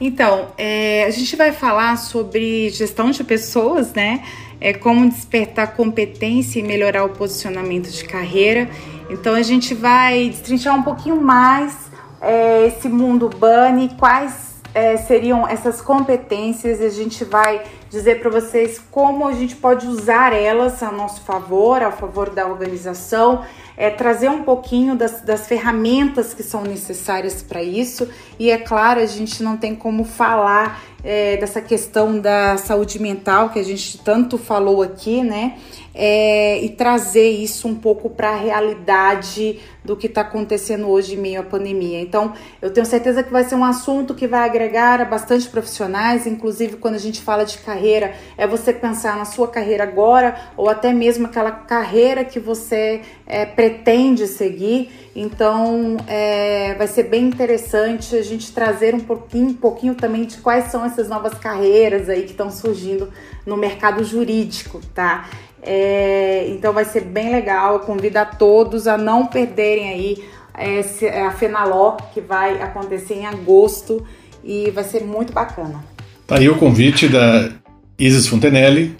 Então, 0.00 0.48
é, 0.58 1.04
a 1.04 1.10
gente 1.10 1.36
vai 1.36 1.52
falar 1.52 1.96
sobre 1.96 2.70
gestão 2.70 3.10
de 3.10 3.22
pessoas, 3.22 3.92
né? 3.92 4.24
é, 4.62 4.72
como 4.72 5.08
despertar 5.10 5.74
competência 5.74 6.60
e 6.60 6.62
melhorar 6.62 7.04
o 7.04 7.08
posicionamento 7.08 7.90
de 7.90 8.04
carreira. 8.04 8.70
Então 9.10 9.34
a 9.34 9.42
gente 9.42 9.74
vai 9.74 10.28
destrinchar 10.28 10.74
um 10.78 10.84
pouquinho 10.84 11.20
mais 11.20 11.90
é, 12.22 12.66
esse 12.68 12.88
mundo 12.88 13.28
Bunny, 13.28 13.90
quais 13.98 14.52
é, 14.72 14.96
seriam 14.96 15.46
essas 15.46 15.82
competências, 15.82 16.80
a 16.80 16.88
gente 16.88 17.24
vai 17.24 17.62
dizer 17.90 18.20
para 18.20 18.30
vocês 18.30 18.80
como 18.90 19.28
a 19.28 19.32
gente 19.32 19.56
pode 19.56 19.86
usar 19.86 20.32
elas 20.32 20.82
a 20.82 20.90
nosso 20.90 21.22
favor, 21.22 21.82
a 21.82 21.90
favor 21.90 22.30
da 22.30 22.46
organização, 22.46 23.44
é, 23.76 23.90
trazer 23.90 24.30
um 24.30 24.44
pouquinho 24.44 24.94
das, 24.94 25.20
das 25.20 25.46
ferramentas 25.46 26.32
que 26.32 26.42
são 26.42 26.62
necessárias 26.62 27.42
para 27.42 27.62
isso. 27.62 28.08
E 28.38 28.50
é 28.50 28.56
claro, 28.56 29.00
a 29.00 29.06
gente 29.06 29.42
não 29.42 29.56
tem 29.56 29.74
como 29.74 30.04
falar 30.04 30.80
é, 31.04 31.36
dessa 31.36 31.60
questão 31.60 32.18
da 32.18 32.56
saúde 32.56 33.00
mental 33.00 33.50
que 33.50 33.58
a 33.58 33.64
gente 33.64 33.98
tanto 33.98 34.38
falou 34.38 34.82
aqui, 34.82 35.22
né? 35.22 35.58
É, 35.94 36.58
e 36.64 36.70
trazer 36.70 37.28
isso 37.28 37.68
um 37.68 37.74
pouco 37.74 38.08
para 38.08 38.30
a 38.30 38.36
realidade 38.36 39.60
do 39.84 39.96
que 39.96 40.06
está 40.06 40.22
acontecendo 40.22 40.88
hoje 40.88 41.14
em 41.14 41.18
meio 41.18 41.40
à 41.40 41.42
pandemia. 41.42 42.00
Então, 42.00 42.32
eu 42.62 42.72
tenho 42.72 42.86
certeza 42.86 43.22
que 43.22 43.30
vai 43.30 43.44
ser 43.44 43.56
um 43.56 43.64
assunto 43.64 44.14
que 44.14 44.26
vai 44.26 44.48
agregar 44.48 45.00
a 45.00 45.04
bastante 45.04 45.48
profissionais, 45.48 46.26
inclusive 46.26 46.76
quando 46.76 46.94
a 46.94 46.98
gente 46.98 47.20
fala 47.20 47.44
de 47.44 47.58
carreira, 47.58 48.14
é 48.38 48.46
você 48.46 48.72
pensar 48.72 49.16
na 49.16 49.24
sua 49.24 49.48
carreira 49.48 49.82
agora 49.82 50.34
ou 50.56 50.70
até 50.70 50.92
mesmo 50.92 51.26
aquela 51.26 51.50
carreira 51.50 52.24
que 52.24 52.38
você 52.38 53.02
é, 53.26 53.44
pretende 53.44 54.26
seguir. 54.26 54.90
Então, 55.14 55.98
é, 56.06 56.74
vai 56.74 56.86
ser 56.86 57.02
bem 57.04 57.24
interessante 57.24 58.16
a 58.16 58.22
gente 58.22 58.50
trazer 58.52 58.94
um 58.94 59.00
pouquinho, 59.00 59.48
um 59.48 59.54
pouquinho 59.54 59.94
também 59.94 60.24
de 60.24 60.38
quais 60.38 60.70
são 60.70 60.82
essas 60.92 61.08
novas 61.08 61.34
carreiras 61.34 62.08
aí 62.08 62.22
que 62.22 62.30
estão 62.30 62.50
surgindo 62.50 63.08
no 63.46 63.56
mercado 63.56 64.04
jurídico, 64.04 64.80
tá? 64.94 65.28
É, 65.62 66.48
então 66.48 66.72
vai 66.72 66.84
ser 66.84 67.02
bem 67.02 67.30
legal. 67.30 67.74
Eu 67.74 67.80
convido 67.80 68.18
a 68.18 68.24
todos 68.24 68.86
a 68.86 68.98
não 68.98 69.26
perderem 69.26 69.88
aí 69.90 70.24
esse, 70.58 71.06
a 71.08 71.30
Fenaló, 71.30 71.96
que 72.12 72.20
vai 72.20 72.60
acontecer 72.60 73.14
em 73.14 73.26
agosto 73.26 74.04
e 74.44 74.70
vai 74.70 74.84
ser 74.84 75.04
muito 75.04 75.32
bacana. 75.32 75.82
Tá 76.26 76.38
aí 76.38 76.48
o 76.48 76.58
convite 76.58 77.08
da 77.08 77.50
Isis 77.98 78.26
Fontenelle, 78.26 78.96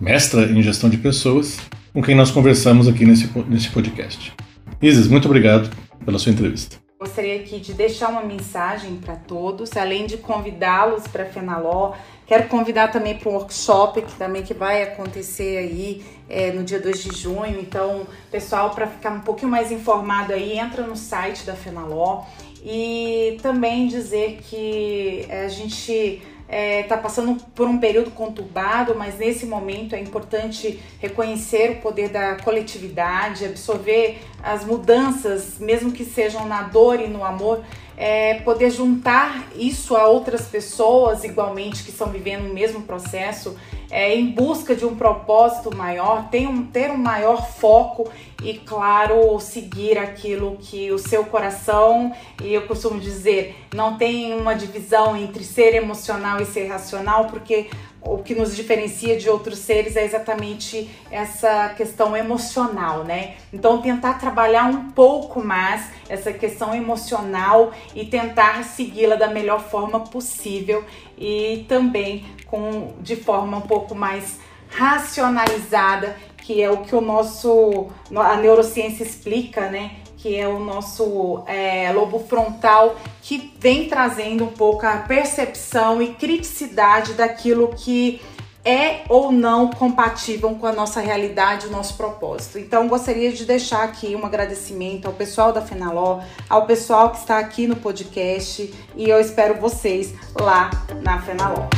mestra 0.00 0.42
em 0.42 0.60
gestão 0.62 0.90
de 0.90 0.96
pessoas, 0.96 1.58
com 1.92 2.02
quem 2.02 2.14
nós 2.14 2.30
conversamos 2.30 2.88
aqui 2.88 3.04
nesse, 3.04 3.30
nesse 3.48 3.68
podcast. 3.70 4.32
Isis, 4.80 5.06
muito 5.06 5.26
obrigado 5.26 5.70
pela 6.04 6.18
sua 6.18 6.32
entrevista. 6.32 6.81
Gostaria 7.02 7.40
aqui 7.40 7.58
de 7.58 7.74
deixar 7.74 8.10
uma 8.10 8.22
mensagem 8.22 8.94
para 8.94 9.16
todos, 9.16 9.76
além 9.76 10.06
de 10.06 10.18
convidá-los 10.18 11.08
para 11.08 11.24
a 11.24 11.26
Fenaló, 11.26 11.94
quero 12.28 12.46
convidar 12.48 12.92
também 12.92 13.18
para 13.18 13.28
um 13.28 13.34
workshop 13.34 14.02
que 14.02 14.14
também 14.14 14.44
que 14.44 14.54
vai 14.54 14.84
acontecer 14.84 15.58
aí 15.58 16.04
é, 16.28 16.52
no 16.52 16.62
dia 16.62 16.78
2 16.78 17.02
de 17.02 17.18
junho. 17.18 17.58
Então, 17.58 18.06
pessoal, 18.30 18.70
para 18.70 18.86
ficar 18.86 19.10
um 19.10 19.20
pouquinho 19.20 19.50
mais 19.50 19.72
informado 19.72 20.32
aí, 20.32 20.56
entra 20.56 20.86
no 20.86 20.94
site 20.94 21.44
da 21.44 21.56
Fenaló 21.56 22.22
e 22.64 23.36
também 23.42 23.88
dizer 23.88 24.38
que 24.48 25.26
é, 25.28 25.46
a 25.46 25.48
gente 25.48 26.22
está 26.52 26.56
é, 26.56 26.82
tá 26.82 26.98
passando 26.98 27.42
por 27.54 27.66
um 27.66 27.78
período 27.78 28.10
conturbado, 28.10 28.94
mas 28.94 29.18
nesse 29.18 29.46
momento 29.46 29.94
é 29.94 30.00
importante 30.00 30.78
reconhecer 31.00 31.70
o 31.70 31.76
poder 31.76 32.10
da 32.10 32.36
coletividade, 32.36 33.46
absorver 33.46 34.18
as 34.42 34.62
mudanças, 34.62 35.58
mesmo 35.58 35.92
que 35.92 36.04
sejam 36.04 36.44
na 36.46 36.62
dor 36.62 37.00
e 37.00 37.08
no 37.08 37.24
amor, 37.24 37.64
é, 37.96 38.34
poder 38.40 38.70
juntar 38.70 39.46
isso 39.56 39.96
a 39.96 40.06
outras 40.06 40.42
pessoas 40.42 41.24
igualmente 41.24 41.82
que 41.84 41.90
estão 41.90 42.08
vivendo 42.08 42.50
o 42.50 42.52
mesmo 42.52 42.82
processo, 42.82 43.56
é, 43.90 44.14
em 44.14 44.30
busca 44.30 44.74
de 44.74 44.84
um 44.84 44.94
propósito 44.94 45.74
maior, 45.74 46.28
ter 46.28 46.46
um, 46.46 46.66
ter 46.66 46.90
um 46.90 46.98
maior 46.98 47.50
foco 47.50 48.10
e, 48.42 48.54
claro, 48.58 49.38
seguir 49.40 49.98
aquilo 49.98 50.56
que 50.60 50.90
o 50.90 50.98
seu 50.98 51.24
coração, 51.24 52.12
e 52.42 52.52
eu 52.52 52.62
costumo 52.62 52.98
dizer, 53.00 53.56
não 53.74 53.96
tem 53.96 54.34
uma 54.34 54.54
divisão 54.54 55.16
entre 55.16 55.44
ser 55.44 55.74
emocional 55.74 56.40
e 56.40 56.46
ser 56.46 56.66
racional, 56.66 57.26
porque 57.26 57.70
o 58.04 58.18
que 58.18 58.34
nos 58.34 58.54
diferencia 58.56 59.16
de 59.16 59.30
outros 59.30 59.60
seres 59.60 59.96
é 59.96 60.04
exatamente 60.04 60.90
essa 61.10 61.68
questão 61.70 62.16
emocional, 62.16 63.04
né? 63.04 63.36
Então 63.52 63.80
tentar 63.80 64.14
trabalhar 64.14 64.64
um 64.64 64.90
pouco 64.90 65.42
mais 65.42 65.88
essa 66.08 66.32
questão 66.32 66.74
emocional 66.74 67.72
e 67.94 68.04
tentar 68.04 68.64
segui-la 68.64 69.14
da 69.14 69.28
melhor 69.28 69.60
forma 69.60 70.00
possível 70.00 70.84
e 71.16 71.64
também 71.68 72.24
com 72.46 72.94
de 73.00 73.14
forma 73.14 73.58
um 73.58 73.62
pouco 73.62 73.94
mais 73.94 74.40
racionalizada, 74.68 76.16
que 76.42 76.62
é 76.62 76.70
o 76.70 76.78
que 76.78 76.94
o 76.94 77.00
nosso 77.00 77.88
a 78.14 78.36
neurociência 78.36 79.02
explica, 79.02 79.68
né? 79.70 79.92
que 80.22 80.36
é 80.36 80.46
o 80.46 80.60
nosso 80.60 81.42
é, 81.48 81.90
lobo 81.92 82.20
frontal, 82.20 82.94
que 83.20 83.52
vem 83.58 83.88
trazendo 83.88 84.44
um 84.44 84.52
pouco 84.52 84.86
a 84.86 84.98
percepção 84.98 86.00
e 86.00 86.14
criticidade 86.14 87.14
daquilo 87.14 87.74
que 87.76 88.20
é 88.64 89.02
ou 89.08 89.32
não 89.32 89.68
compatível 89.70 90.54
com 90.54 90.66
a 90.66 90.72
nossa 90.72 91.00
realidade, 91.00 91.66
o 91.66 91.70
nosso 91.70 91.96
propósito. 91.96 92.58
Então, 92.58 92.86
gostaria 92.86 93.32
de 93.32 93.44
deixar 93.44 93.82
aqui 93.82 94.14
um 94.14 94.24
agradecimento 94.24 95.06
ao 95.06 95.12
pessoal 95.12 95.52
da 95.52 95.60
Fenaló, 95.60 96.20
ao 96.48 96.66
pessoal 96.66 97.10
que 97.10 97.18
está 97.18 97.38
aqui 97.38 97.66
no 97.66 97.74
podcast 97.74 98.72
e 98.94 99.10
eu 99.10 99.20
espero 99.20 99.60
vocês 99.60 100.14
lá 100.38 100.70
na 101.02 101.20
Fenaló. 101.20 101.68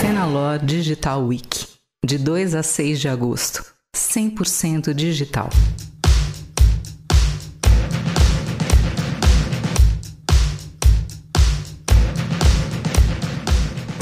Fenaló 0.00 0.58
Digital 0.58 1.24
Week, 1.24 1.73
de 2.04 2.18
2 2.18 2.54
a 2.54 2.62
6 2.62 3.00
de 3.00 3.08
agosto. 3.08 3.64
100% 3.96 4.92
digital. 4.92 5.48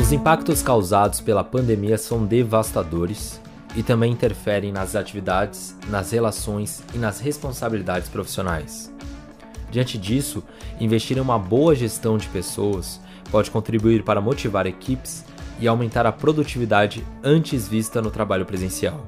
Os 0.00 0.11
impactos 0.11 0.62
causados 0.62 1.20
pela 1.20 1.44
pandemia 1.44 1.96
são 1.96 2.26
devastadores 2.26 3.40
e 3.76 3.82
também 3.84 4.12
interferem 4.12 4.72
nas 4.72 4.96
atividades, 4.96 5.76
nas 5.88 6.11
relações 6.11 6.82
e 6.92 6.98
nas 6.98 7.20
responsabilidades 7.20 8.09
profissionais. 8.09 8.92
Diante 9.70 9.96
disso, 9.96 10.42
investir 10.80 11.18
em 11.18 11.20
uma 11.20 11.38
boa 11.38 11.74
gestão 11.74 12.18
de 12.18 12.28
pessoas 12.28 13.00
pode 13.30 13.50
contribuir 13.50 14.03
para 14.03 14.20
motivar 14.20 14.66
equipes 14.66 15.24
e 15.61 15.68
aumentar 15.68 16.07
a 16.07 16.12
produtividade 16.12 17.05
antes 17.22 17.68
vista 17.68 18.03
no 18.03 18.11
trabalho 18.11 18.44
presencial. 18.44 19.07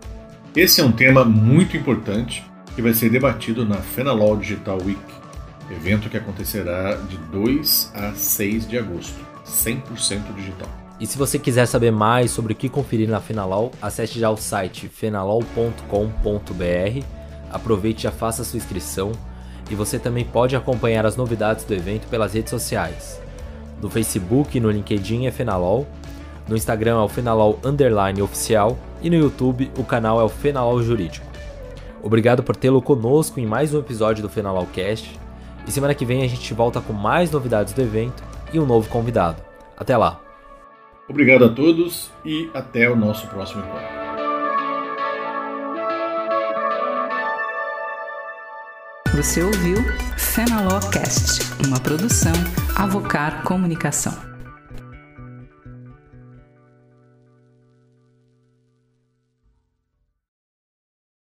Esse 0.54 0.80
é 0.80 0.84
um 0.84 0.92
tema 0.92 1.24
muito 1.24 1.76
importante 1.76 2.44
que 2.74 2.82
vai 2.82 2.92
ser 2.92 3.10
debatido 3.10 3.64
na 3.64 3.76
Fenalol 3.76 4.36
Digital 4.36 4.78
Week, 4.84 5.00
evento 5.70 6.08
que 6.08 6.16
acontecerá 6.16 6.94
de 6.94 7.16
2 7.16 7.92
a 7.94 8.12
6 8.12 8.68
de 8.68 8.78
agosto, 8.78 9.18
100% 9.46 10.34
digital. 10.34 10.68
E 11.00 11.06
se 11.06 11.18
você 11.18 11.38
quiser 11.38 11.66
saber 11.66 11.90
mais 11.90 12.30
sobre 12.30 12.52
o 12.52 12.56
que 12.56 12.68
conferir 12.68 13.08
na 13.08 13.20
Fenalol, 13.20 13.72
acesse 13.82 14.18
já 14.18 14.30
o 14.30 14.36
site 14.36 14.88
fenalol.com.br, 14.88 17.04
aproveite 17.50 18.00
e 18.00 18.02
já 18.04 18.12
faça 18.12 18.44
sua 18.44 18.58
inscrição 18.58 19.12
e 19.70 19.74
você 19.74 19.98
também 19.98 20.24
pode 20.24 20.54
acompanhar 20.54 21.06
as 21.06 21.16
novidades 21.16 21.64
do 21.64 21.74
evento 21.74 22.06
pelas 22.08 22.34
redes 22.34 22.50
sociais. 22.50 23.20
No 23.80 23.90
Facebook 23.90 24.56
e 24.56 24.60
no 24.60 24.70
LinkedIn 24.70 25.26
é 25.26 25.30
Fenalol, 25.30 25.86
no 26.48 26.56
Instagram 26.56 27.00
é 27.00 27.02
o 27.02 27.08
Fenalol 27.08 27.58
Underline 27.64 28.20
Oficial 28.22 28.78
e 29.02 29.08
no 29.08 29.16
YouTube 29.16 29.70
o 29.78 29.84
canal 29.84 30.20
é 30.20 30.24
o 30.24 30.28
Fenalol 30.28 30.82
Jurídico. 30.82 31.26
Obrigado 32.02 32.42
por 32.42 32.54
tê-lo 32.54 32.82
conosco 32.82 33.40
em 33.40 33.46
mais 33.46 33.72
um 33.72 33.78
episódio 33.78 34.22
do 34.22 34.28
Fenalol 34.28 34.66
Cast. 34.66 35.18
E 35.66 35.72
semana 35.72 35.94
que 35.94 36.04
vem 36.04 36.22
a 36.22 36.28
gente 36.28 36.52
volta 36.52 36.80
com 36.80 36.92
mais 36.92 37.30
novidades 37.30 37.72
do 37.72 37.80
evento 37.80 38.22
e 38.52 38.60
um 38.60 38.66
novo 38.66 38.88
convidado. 38.90 39.42
Até 39.76 39.96
lá! 39.96 40.20
Obrigado 41.08 41.44
a 41.44 41.48
todos 41.48 42.10
e 42.24 42.50
até 42.52 42.90
o 42.90 42.96
nosso 42.96 43.26
próximo 43.28 43.62
encontro. 43.62 44.04
Você 49.14 49.42
ouviu 49.42 49.76
Fenaló 50.18 50.80
Cast, 50.90 51.40
uma 51.66 51.78
produção 51.78 52.32
Avocar 52.74 53.42
Comunicação. 53.44 54.33